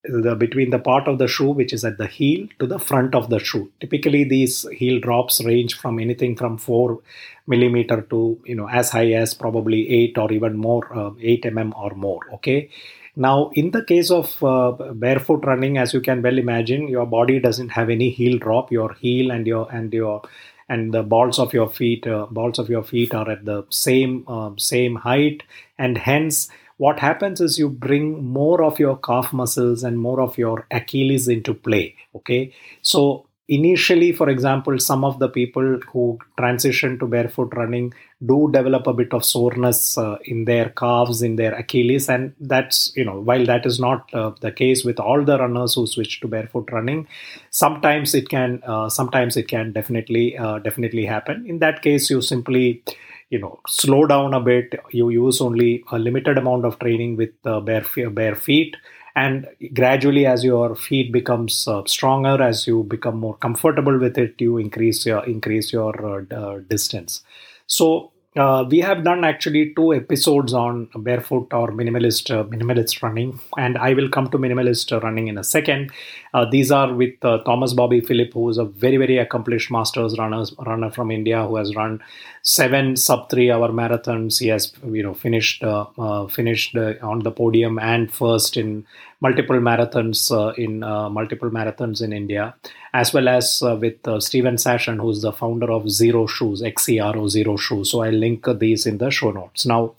the 0.04 0.36
between 0.36 0.70
the 0.70 0.80
part 0.80 1.08
of 1.08 1.18
the 1.18 1.28
shoe 1.28 1.52
which 1.52 1.74
is 1.74 1.86
at 1.86 1.98
the 1.98 2.08
heel 2.08 2.48
to 2.60 2.68
the 2.68 2.80
front 2.80 3.16
of 3.16 3.30
the 3.30 3.40
shoe. 3.40 3.72
Typically 3.80 4.24
these 4.24 4.68
heel 4.70 5.00
drops 5.00 5.44
range 5.44 5.76
from 5.76 6.00
anything 6.00 6.36
from 6.36 6.58
4 6.58 7.00
millimeter 7.48 8.02
to 8.10 8.40
you 8.46 8.56
know 8.56 8.68
as 8.68 8.90
high 8.90 9.12
as 9.14 9.34
probably 9.34 9.90
8 9.90 10.18
or 10.18 10.32
even 10.34 10.58
more 10.58 10.98
uh, 10.98 11.12
8 11.22 11.44
mm 11.44 11.72
or 11.78 11.92
more 11.96 12.20
okay? 12.34 12.70
Now, 13.16 13.52
in 13.54 13.70
the 13.70 13.84
case 13.84 14.10
of 14.10 14.44
uh, 14.44 14.72
barefoot 14.72 15.46
running, 15.46 15.78
as 15.78 15.94
you 15.94 16.02
can 16.02 16.24
well 16.24 16.38
imagine, 16.40 16.88
your 16.88 17.06
body 17.06 17.40
doesn't 17.40 17.70
have 17.70 17.92
any 17.92 18.10
heel 18.10 18.40
drop. 18.40 18.72
Your 18.72 18.94
heel 18.94 19.30
and 19.32 19.46
your 19.46 19.72
and 19.72 19.94
your 19.94 20.24
and 20.68 20.94
the 20.94 21.04
balls 21.04 21.38
of 21.38 21.54
your 21.54 21.70
feet, 21.70 22.08
uh, 22.08 22.26
balls 22.32 22.58
of 22.58 22.70
your 22.70 22.84
feet 22.84 23.14
are 23.14 23.30
at 23.30 23.46
the 23.46 23.66
same 23.70 24.26
uh, 24.28 24.52
same 24.58 24.96
height, 24.96 25.44
and 25.78 25.98
hence 25.98 26.50
what 26.78 27.00
happens 27.00 27.40
is 27.42 27.60
you 27.60 27.70
bring 27.70 28.24
more 28.26 28.64
of 28.64 28.80
your 28.80 28.98
calf 28.98 29.32
muscles 29.34 29.84
and 29.84 30.00
more 30.00 30.20
of 30.22 30.38
your 30.38 30.68
Achilles 30.72 31.28
into 31.28 31.54
play. 31.54 31.96
Okay, 32.16 32.54
so 32.82 33.28
initially 33.50 34.14
for 34.14 34.30
example 34.30 34.80
some 34.80 35.04
of 35.04 35.20
the 35.20 35.28
people 35.28 35.78
who 35.92 36.18
transition 36.38 36.98
to 36.98 37.06
barefoot 37.06 37.54
running 37.56 37.94
do 38.26 38.50
develop 38.54 38.88
a 38.88 38.94
bit 38.94 39.14
of 39.14 39.26
soreness 39.26 39.98
uh, 39.98 40.18
in 40.24 40.46
their 40.46 40.70
calves 40.70 41.22
in 41.22 41.36
their 41.36 41.54
achilles 41.56 42.08
and 42.08 42.34
that's 42.40 42.94
you 42.96 43.04
know 43.04 43.20
while 43.20 43.46
that 43.46 43.66
is 43.66 43.82
not 43.82 44.10
uh, 44.14 44.32
the 44.40 44.52
case 44.52 44.86
with 44.86 44.98
all 44.98 45.26
the 45.26 45.38
runners 45.38 45.76
who 45.76 45.86
switch 45.86 46.22
to 46.22 46.28
barefoot 46.28 46.72
running 46.72 47.06
sometimes 47.50 48.16
it 48.16 48.30
can 48.30 48.62
uh, 48.66 48.88
sometimes 48.88 49.36
it 49.36 49.48
can 49.48 49.74
definitely 49.74 50.38
uh, 50.38 50.60
definitely 50.60 51.06
happen. 51.06 51.46
In 51.48 51.60
that 51.60 51.82
case 51.82 52.10
you 52.10 52.22
simply 52.22 52.84
you 53.30 53.40
know 53.40 53.60
slow 53.68 54.06
down 54.06 54.34
a 54.34 54.40
bit. 54.40 54.80
You 54.92 55.10
use 55.10 55.42
only 55.42 55.84
a 55.92 56.00
limited 56.00 56.38
amount 56.38 56.66
of 56.66 56.80
training 56.80 57.16
with 57.18 57.32
bare, 57.44 57.86
bare 58.10 58.36
feet 58.36 58.76
and 59.16 59.48
gradually 59.74 60.26
as 60.26 60.44
your 60.44 60.76
feet 60.76 61.12
becomes 61.12 61.68
uh, 61.68 61.84
stronger 61.86 62.42
as 62.42 62.66
you 62.66 62.84
become 62.84 63.18
more 63.18 63.36
comfortable 63.38 64.00
with 64.00 64.18
it 64.18 64.34
you 64.40 64.58
increase 64.58 65.06
your 65.06 65.24
increase 65.26 65.72
your 65.72 65.94
uh, 66.06 66.36
uh 66.36 66.60
distance. 66.70 67.22
So 67.68 68.13
uh, 68.36 68.66
we 68.70 68.80
have 68.80 69.04
done 69.04 69.24
actually 69.24 69.74
two 69.76 69.94
episodes 69.94 70.54
on 70.54 70.90
barefoot 70.96 71.48
or 71.54 71.72
minimalist 71.72 72.32
uh, 72.32 72.44
minimalist 72.46 73.02
running 73.04 73.40
and 73.58 73.78
i 73.78 73.94
will 73.94 74.10
come 74.10 74.28
to 74.30 74.38
minimalist 74.38 74.92
running 75.04 75.28
in 75.28 75.38
a 75.38 75.44
second. 75.44 75.92
Uh, 76.34 76.46
these 76.50 76.72
are 76.72 76.94
with 76.94 77.14
uh, 77.24 77.38
thomas 77.44 77.74
bobby 77.74 78.02
philip 78.02 78.34
who 78.34 78.50
is 78.50 78.58
a 78.58 78.66
very 78.66 78.98
very 78.98 79.18
accomplished 79.18 79.70
masters 79.70 80.18
runner 80.18 80.44
runner 80.66 80.90
from 80.90 81.12
india 81.12 81.46
who 81.46 81.56
has 81.58 81.76
run 81.76 82.02
seven 82.44 82.96
sub 82.98 83.30
3 83.30 83.52
hour 83.52 83.70
marathons. 83.70 84.40
He 84.40 84.48
has 84.50 84.74
you 84.86 85.02
know 85.02 85.14
finished 85.14 85.64
uh, 85.64 85.86
uh, 85.98 86.28
finished 86.28 86.76
on 86.76 87.20
the 87.20 87.32
podium 87.32 87.80
and 87.80 88.12
first 88.12 88.58
in 88.58 88.86
multiple 89.26 89.60
marathons 89.70 90.22
in 90.66 90.80
multiple 91.20 91.52
marathons 91.58 92.02
in 92.08 92.14
india 92.22 92.54
as 92.94 93.14
well 93.14 93.28
as 93.28 93.64
uh, 93.64 93.76
with 93.76 94.08
uh, 94.08 94.20
Steven 94.20 94.56
Sashen, 94.56 95.02
who's 95.02 95.24
the 95.24 95.32
founder 95.32 95.72
of 95.72 95.84
Xero 95.84 96.30
Shoes, 96.30 96.62
XERO 96.62 97.28
Zero 97.28 97.58
Shoes. 97.58 97.90
So 97.90 98.02
I'll 98.02 98.14
link 98.14 98.48
these 98.60 98.86
in 98.86 99.00
the 99.00 99.10
show 99.10 99.32
notes. 99.32 99.66
Now, 99.66 99.96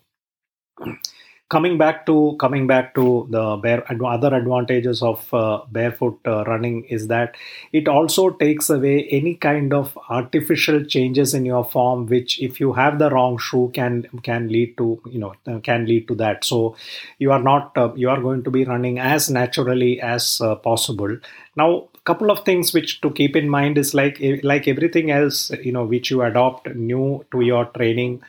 coming 1.50 1.76
back 1.76 2.06
to 2.06 2.36
coming 2.40 2.66
back 2.66 2.94
to 2.94 3.26
the 3.30 3.56
bare 3.56 3.84
other 4.06 4.34
advantages 4.34 5.02
of 5.02 5.32
uh, 5.34 5.60
barefoot 5.70 6.18
uh, 6.26 6.42
running 6.44 6.84
is 6.84 7.06
that 7.08 7.36
it 7.72 7.86
also 7.86 8.30
takes 8.30 8.70
away 8.70 9.06
any 9.10 9.34
kind 9.34 9.74
of 9.74 9.96
artificial 10.08 10.82
changes 10.84 11.34
in 11.34 11.44
your 11.44 11.64
form 11.64 12.06
which 12.06 12.40
if 12.40 12.58
you 12.60 12.72
have 12.72 12.98
the 12.98 13.10
wrong 13.10 13.36
shoe 13.38 13.70
can 13.74 14.02
can 14.22 14.48
lead 14.48 14.76
to 14.78 15.00
you 15.10 15.18
know 15.18 15.34
uh, 15.46 15.58
can 15.60 15.86
lead 15.86 16.08
to 16.08 16.14
that. 16.14 16.44
So 16.44 16.76
you 17.18 17.30
are 17.30 17.42
not 17.42 17.76
uh, 17.76 17.92
you 17.94 18.08
are 18.08 18.20
going 18.20 18.42
to 18.44 18.50
be 18.50 18.64
running 18.64 18.98
as 18.98 19.28
naturally 19.28 20.00
as 20.00 20.40
uh, 20.40 20.54
possible. 20.54 21.18
Now 21.56 21.88
couple 22.04 22.30
of 22.30 22.44
things 22.44 22.74
which 22.74 23.00
to 23.00 23.10
keep 23.10 23.34
in 23.34 23.48
mind 23.48 23.78
is 23.78 23.94
like 23.94 24.18
like 24.42 24.68
everything 24.68 25.10
else 25.10 25.50
you 25.62 25.72
know 25.72 25.84
which 25.84 26.10
you 26.10 26.20
adopt 26.22 26.66
new 26.74 27.24
to 27.32 27.40
your 27.40 27.64
training 27.76 28.22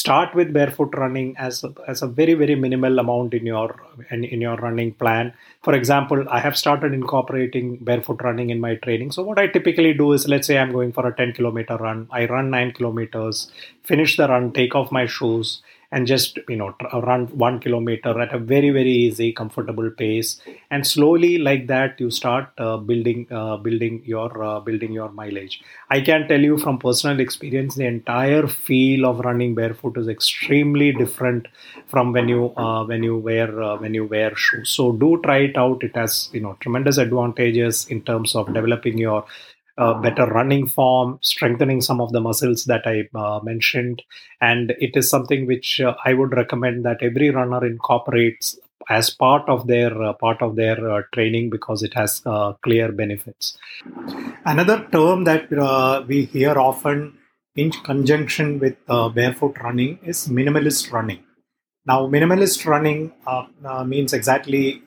start 0.00 0.34
with 0.34 0.52
barefoot 0.52 0.92
running 0.96 1.28
as 1.38 1.64
as 1.86 2.02
a 2.02 2.06
very 2.20 2.34
very 2.34 2.56
minimal 2.56 2.98
amount 2.98 3.32
in 3.32 3.46
your 3.46 3.68
in, 4.10 4.24
in 4.24 4.40
your 4.40 4.56
running 4.56 4.92
plan. 5.02 5.32
For 5.62 5.74
example 5.74 6.24
i 6.28 6.40
have 6.40 6.56
started 6.62 6.92
incorporating 6.92 7.76
barefoot 7.76 8.22
running 8.22 8.50
in 8.50 8.60
my 8.60 8.74
training. 8.86 9.12
So 9.12 9.22
what 9.22 9.38
i 9.38 9.46
typically 9.46 9.92
do 9.92 10.12
is 10.12 10.26
let's 10.26 10.48
say 10.48 10.58
i'm 10.58 10.72
going 10.72 10.92
for 10.92 11.06
a 11.06 11.14
10 11.14 11.34
kilometer 11.34 11.76
run. 11.76 12.08
I 12.10 12.26
run 12.26 12.50
9 12.50 12.72
kilometers 12.72 13.50
finish 13.84 14.16
the 14.16 14.26
run 14.26 14.52
take 14.52 14.74
off 14.74 14.90
my 14.90 15.06
shoes 15.06 15.62
and 15.94 16.08
just 16.08 16.38
you 16.48 16.56
know 16.56 16.74
run 17.08 17.26
one 17.42 17.58
kilometer 17.60 18.12
at 18.20 18.34
a 18.34 18.38
very 18.38 18.70
very 18.70 18.90
easy 18.90 19.32
comfortable 19.32 19.90
pace. 19.90 20.40
And 20.70 20.86
slowly 20.86 21.38
like 21.38 21.68
that 21.68 22.00
you 22.00 22.10
start 22.10 22.48
uh, 22.58 22.76
building 22.78 23.26
uh, 23.30 23.56
building 23.58 24.02
your 24.04 24.30
uh, 24.42 24.60
building 24.60 24.92
your 24.92 25.10
mileage. 25.12 25.60
I 25.90 26.00
can 26.00 26.26
tell 26.26 26.40
you 26.40 26.58
from 26.58 26.78
personal 26.78 27.20
experience 27.20 27.76
the 27.76 27.86
entire 27.86 28.46
feel 28.48 29.06
of 29.06 29.20
running 29.20 29.54
barefoot 29.54 29.96
is 29.96 30.08
extremely 30.08 30.92
different 30.92 31.46
from 31.86 32.12
when 32.12 32.28
you 32.28 32.52
uh, 32.56 32.84
when 32.84 33.04
you 33.04 33.16
wear 33.16 33.62
uh, 33.62 33.76
when 33.76 33.94
you 33.94 34.04
wear 34.04 34.34
shoes. 34.34 34.70
So 34.70 34.92
do 34.92 35.20
try 35.22 35.38
it 35.50 35.56
out. 35.56 35.84
It 35.84 35.94
has 35.94 36.28
you 36.32 36.40
know 36.40 36.56
tremendous 36.60 36.98
advantages 36.98 37.86
in 37.88 38.02
terms 38.02 38.34
of 38.34 38.52
developing 38.52 38.98
your 38.98 39.24
uh, 39.76 39.94
better 39.94 40.26
running 40.26 40.66
form, 40.66 41.18
strengthening 41.22 41.80
some 41.80 42.00
of 42.00 42.12
the 42.12 42.20
muscles 42.20 42.64
that 42.64 42.86
I 42.86 43.08
uh, 43.18 43.40
mentioned. 43.42 44.02
And 44.40 44.72
it 44.78 44.96
is 44.96 45.08
something 45.10 45.46
which 45.46 45.80
uh, 45.80 45.94
I 46.04 46.14
would 46.14 46.32
recommend 46.32 46.84
that 46.84 47.02
every 47.02 47.30
runner 47.30 47.64
incorporates 47.66 48.58
as 48.88 49.10
part 49.10 49.48
of 49.48 49.66
their 49.66 50.00
uh, 50.02 50.12
part 50.12 50.42
of 50.42 50.56
their 50.56 50.90
uh, 50.90 51.02
training 51.12 51.48
because 51.50 51.82
it 51.82 51.94
has 51.94 52.22
uh, 52.26 52.52
clear 52.62 52.92
benefits. 52.92 53.56
Another 54.44 54.86
term 54.92 55.24
that 55.24 55.50
we 56.06 56.26
hear 56.26 56.58
often 56.58 57.18
in 57.56 57.70
conjunction 57.70 58.58
with 58.58 58.76
barefoot 58.86 59.56
running 59.62 59.98
is 60.04 60.28
minimalist 60.28 60.92
running. 60.92 61.20
Now, 61.86 62.06
minimalist 62.06 62.66
running 62.66 63.12
means 63.86 64.12
exactly 64.12 64.82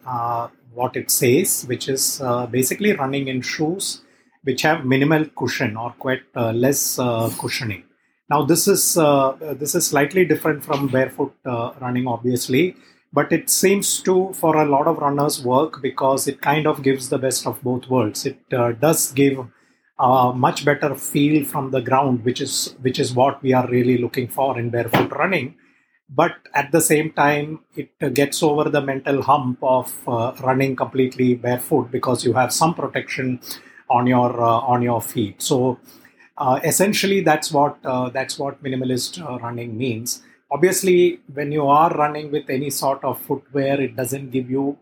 what 0.74 0.96
it 0.96 1.10
says, 1.10 1.64
which 1.66 1.88
is 1.90 2.22
basically 2.52 2.94
running 2.94 3.30
in 3.30 3.42
shoes 3.42 4.02
which 4.48 4.62
have 4.62 4.86
minimal 4.86 5.26
cushion 5.42 5.76
or 5.76 5.92
quite 6.06 6.24
uh, 6.36 6.52
less 6.52 6.82
uh, 7.00 7.30
cushioning. 7.40 7.84
Now 8.30 8.44
this 8.52 8.68
is 8.68 8.98
uh, 8.98 9.38
this 9.62 9.74
is 9.76 9.88
slightly 9.88 10.24
different 10.32 10.64
from 10.64 10.88
barefoot 10.88 11.34
running, 11.86 12.08
obviously, 12.08 12.76
but 13.14 13.32
it 13.38 13.50
seems 13.50 14.02
to 14.08 14.16
for 14.34 14.56
a 14.64 14.66
lot 14.66 14.88
of 14.88 14.98
runners 14.98 15.44
work 15.44 15.82
because 15.82 16.28
it 16.28 16.42
kind 16.42 16.68
of 16.72 16.84
gives 16.88 17.10
the 17.10 17.18
best 17.18 17.48
of 17.52 17.62
both 17.62 17.90
worlds. 17.90 18.26
It 18.26 18.50
does 18.50 19.12
give 19.14 19.38
a 20.00 20.34
much 20.36 20.66
better 20.66 20.96
feel 20.96 21.46
from 21.46 21.72
the 21.72 21.82
ground, 21.82 22.26
which 22.26 22.42
is 22.42 22.76
which 22.82 23.00
is 23.00 23.14
what 23.14 23.42
we 23.42 23.54
are 23.54 23.68
really 23.70 23.98
looking 23.98 24.28
for 24.28 24.60
in 24.60 24.70
barefoot 24.70 25.12
running. 25.12 25.56
But 26.10 26.36
at 26.54 26.72
the 26.72 26.80
same 26.80 27.12
time, 27.12 27.60
it 27.76 28.14
gets 28.14 28.42
over 28.42 28.70
the 28.70 28.82
mental 28.82 29.22
hump 29.24 29.60
of 29.62 29.94
uh, 30.08 30.34
running 30.42 30.76
completely 30.76 31.36
barefoot 31.36 31.92
because 31.92 32.24
you 32.24 32.34
have 32.34 32.54
some 32.54 32.76
protection 32.76 33.42
on 33.90 34.08
your 34.08 34.42
uh, 34.42 34.60
on 34.74 34.82
your 34.82 35.02
feet. 35.02 35.42
So 35.42 35.80
uh, 36.38 36.60
essentially, 36.64 37.22
that's 37.22 37.52
what 37.52 37.78
uh, 37.84 38.10
that's 38.10 38.38
what 38.40 38.64
minimalist 38.64 39.22
running 39.42 39.78
means. 39.78 40.22
Obviously, 40.52 41.20
when 41.34 41.52
you 41.52 41.68
are 41.68 41.92
running 41.92 42.32
with 42.32 42.50
any 42.50 42.70
sort 42.70 43.04
of 43.04 43.20
footwear, 43.22 43.82
it 43.82 43.96
doesn't 43.96 44.32
give 44.32 44.50
you 44.50 44.78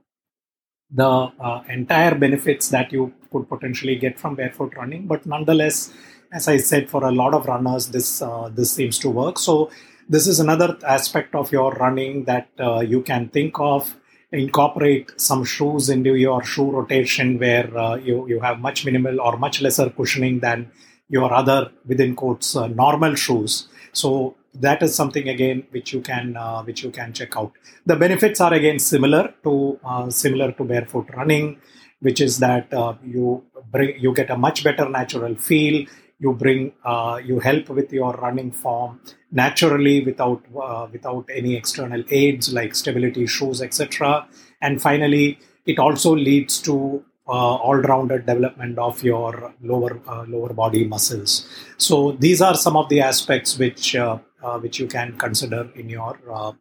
the 0.91 1.31
entire 1.67 2.13
benefits 2.13 2.69
that 2.69 2.91
you 2.91 3.11
could 3.31 3.49
potentially 3.49 3.95
get 3.95 4.19
from 4.19 4.35
barefoot 4.35 4.71
running 4.77 5.07
but 5.07 5.25
nonetheless 5.25 5.91
as 6.31 6.47
i 6.47 6.57
said 6.57 6.87
for 6.87 7.03
a 7.05 7.11
lot 7.11 7.33
of 7.33 7.47
runners 7.47 7.87
this 7.87 8.21
this 8.53 8.71
seems 8.71 8.99
to 8.99 9.09
work 9.09 9.39
so 9.39 9.69
this 10.07 10.27
is 10.27 10.39
another 10.39 10.77
aspect 10.87 11.33
of 11.33 11.51
your 11.51 11.71
running 11.73 12.23
that 12.25 12.47
uh, 12.59 12.79
you 12.79 13.01
can 13.01 13.27
think 13.29 13.59
of 13.59 13.95
incorporate 14.35 15.11
some 15.19 15.43
shoes 15.43 15.89
into 15.89 16.15
your 16.15 16.43
shoe 16.43 16.69
rotation 16.71 17.39
where 17.39 17.75
uh, 17.77 17.95
you, 17.95 18.27
you 18.27 18.39
have 18.39 18.59
much 18.59 18.85
minimal 18.85 19.19
or 19.21 19.37
much 19.37 19.61
lesser 19.61 19.89
cushioning 19.89 20.39
than 20.39 20.71
your 21.09 21.33
other 21.33 21.71
within 21.85 22.15
quotes 22.15 22.55
uh, 22.55 22.67
normal 22.67 23.15
shoes. 23.15 23.67
So 23.93 24.35
that 24.55 24.81
is 24.81 24.95
something 24.95 25.27
again 25.27 25.65
which 25.71 25.93
you 25.93 26.01
can 26.01 26.37
uh, 26.37 26.63
which 26.63 26.83
you 26.83 26.91
can 26.91 27.13
check 27.13 27.35
out. 27.37 27.51
The 27.85 27.95
benefits 27.95 28.41
are 28.41 28.53
again 28.53 28.79
similar 28.79 29.33
to 29.43 29.79
uh, 29.83 30.09
similar 30.09 30.51
to 30.53 30.63
barefoot 30.63 31.09
running 31.15 31.57
which 31.99 32.21
is 32.21 32.39
that 32.39 32.73
uh, 32.73 32.93
you 33.03 33.43
bring 33.71 33.99
you 33.99 34.13
get 34.13 34.29
a 34.29 34.37
much 34.37 34.63
better 34.63 34.87
natural 34.89 35.35
feel 35.35 35.85
you 36.25 36.33
bring 36.43 36.61
uh, 36.83 37.19
you 37.29 37.39
help 37.39 37.69
with 37.79 37.91
your 37.99 38.13
running 38.25 38.51
form 38.51 38.99
naturally 39.31 39.97
without 40.09 40.41
uh, 40.67 40.87
without 40.91 41.25
any 41.41 41.55
external 41.61 42.03
aids 42.21 42.53
like 42.59 42.73
stability 42.83 43.25
shoes 43.37 43.61
etc 43.67 44.27
and 44.61 44.81
finally 44.87 45.27
it 45.65 45.79
also 45.87 46.15
leads 46.15 46.61
to 46.69 47.03
uh, 47.27 47.55
all-rounded 47.67 48.25
development 48.25 48.77
of 48.77 49.03
your 49.03 49.53
lower 49.61 49.99
uh, 50.07 50.23
lower 50.27 50.53
body 50.53 50.83
muscles. 50.85 51.31
So 51.77 52.11
these 52.25 52.39
are 52.39 52.55
some 52.55 52.77
of 52.77 52.87
the 52.89 53.01
aspects 53.01 53.57
which 53.57 53.95
uh, 53.95 54.19
uh, 54.43 54.59
which 54.59 54.79
you 54.79 54.87
can 54.87 55.17
consider 55.17 55.67
in 55.75 55.89
your 55.89 56.19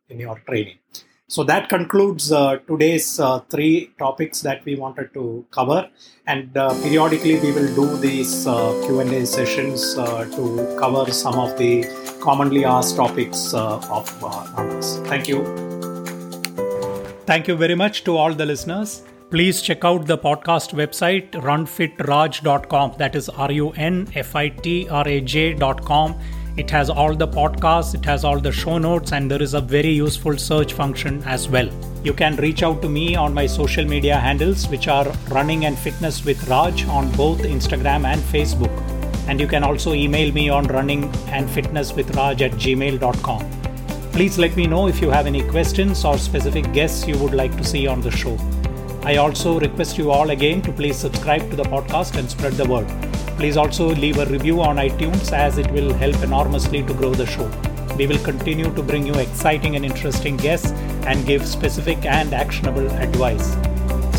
in 0.08 0.18
your 0.18 0.38
training 0.48 0.78
so 1.26 1.42
that 1.44 1.68
concludes 1.68 2.30
uh, 2.30 2.58
today's 2.66 3.18
uh, 3.18 3.40
three 3.50 3.90
topics 3.98 4.42
that 4.42 4.64
we 4.64 4.76
wanted 4.76 5.12
to 5.14 5.44
cover, 5.50 5.88
and 6.26 6.56
uh, 6.56 6.74
periodically 6.82 7.38
we 7.40 7.52
will 7.52 7.74
do 7.74 7.96
these 7.96 8.46
uh, 8.46 8.54
Q 8.84 9.00
and 9.00 9.10
A 9.10 9.24
sessions 9.24 9.96
uh, 9.96 10.24
to 10.36 10.76
cover 10.78 11.10
some 11.10 11.38
of 11.38 11.56
the 11.56 11.84
commonly 12.20 12.64
asked 12.64 12.96
topics 12.96 13.54
uh, 13.54 13.78
of 13.90 14.22
runners. 14.22 14.98
Thank 15.08 15.28
you. 15.28 15.44
Thank 17.26 17.48
you 17.48 17.56
very 17.56 17.74
much 17.74 18.04
to 18.04 18.16
all 18.16 18.34
the 18.34 18.44
listeners. 18.44 19.02
Please 19.30 19.62
check 19.62 19.84
out 19.84 20.06
the 20.06 20.18
podcast 20.18 20.74
website 20.74 21.30
runfitraj.com. 21.32 22.94
That 22.98 23.16
is 23.16 23.30
R 23.30 23.50
U 23.50 23.70
N 23.70 24.08
F 24.14 24.36
I 24.36 24.50
T 24.50 24.88
R 24.88 25.08
A 25.08 25.20
J.com. 25.22 26.14
It 26.56 26.70
has 26.70 26.88
all 26.88 27.16
the 27.16 27.26
podcasts, 27.26 27.96
it 27.96 28.04
has 28.04 28.24
all 28.24 28.38
the 28.38 28.52
show 28.52 28.78
notes, 28.78 29.12
and 29.12 29.28
there 29.28 29.42
is 29.42 29.54
a 29.54 29.60
very 29.60 29.90
useful 29.90 30.38
search 30.38 30.72
function 30.72 31.20
as 31.24 31.48
well. 31.48 31.68
You 32.04 32.12
can 32.12 32.36
reach 32.36 32.62
out 32.62 32.80
to 32.82 32.88
me 32.88 33.16
on 33.16 33.34
my 33.34 33.46
social 33.46 33.84
media 33.84 34.16
handles, 34.16 34.68
which 34.68 34.86
are 34.86 35.08
Running 35.30 35.64
and 35.64 35.76
Fitness 35.76 36.24
with 36.24 36.46
Raj 36.48 36.86
on 36.86 37.10
both 37.16 37.40
Instagram 37.40 38.04
and 38.04 38.20
Facebook. 38.20 38.70
And 39.26 39.40
you 39.40 39.48
can 39.48 39.64
also 39.64 39.94
email 39.94 40.32
me 40.32 40.48
on 40.48 40.68
running 40.68 41.04
and 41.26 41.50
fitness 41.50 41.92
with 41.92 42.14
Raj 42.14 42.40
at 42.42 42.52
gmail.com. 42.52 43.50
Please 44.12 44.38
let 44.38 44.54
me 44.54 44.68
know 44.68 44.86
if 44.86 45.00
you 45.00 45.10
have 45.10 45.26
any 45.26 45.42
questions 45.48 46.04
or 46.04 46.16
specific 46.18 46.72
guests 46.72 47.08
you 47.08 47.18
would 47.18 47.34
like 47.34 47.56
to 47.56 47.64
see 47.64 47.88
on 47.88 48.00
the 48.00 48.12
show. 48.12 48.38
I 49.02 49.16
also 49.16 49.58
request 49.58 49.98
you 49.98 50.12
all 50.12 50.30
again 50.30 50.62
to 50.62 50.72
please 50.72 50.96
subscribe 50.96 51.50
to 51.50 51.56
the 51.56 51.64
podcast 51.64 52.16
and 52.16 52.30
spread 52.30 52.52
the 52.52 52.68
word. 52.68 53.13
Please 53.36 53.56
also 53.56 53.88
leave 53.94 54.18
a 54.18 54.26
review 54.26 54.60
on 54.62 54.76
iTunes 54.76 55.32
as 55.32 55.58
it 55.58 55.70
will 55.70 55.92
help 55.92 56.16
enormously 56.22 56.82
to 56.82 56.94
grow 56.94 57.14
the 57.14 57.26
show. 57.26 57.50
We 57.96 58.06
will 58.06 58.22
continue 58.24 58.72
to 58.74 58.82
bring 58.82 59.06
you 59.06 59.14
exciting 59.14 59.76
and 59.76 59.84
interesting 59.84 60.36
guests 60.36 60.72
and 61.06 61.26
give 61.26 61.46
specific 61.46 62.04
and 62.06 62.32
actionable 62.32 62.90
advice. 62.92 63.56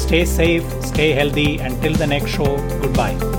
Stay 0.01 0.25
safe, 0.25 0.63
stay 0.83 1.11
healthy. 1.11 1.57
Until 1.57 1.93
the 1.93 2.07
next 2.07 2.31
show, 2.31 2.55
goodbye. 2.81 3.34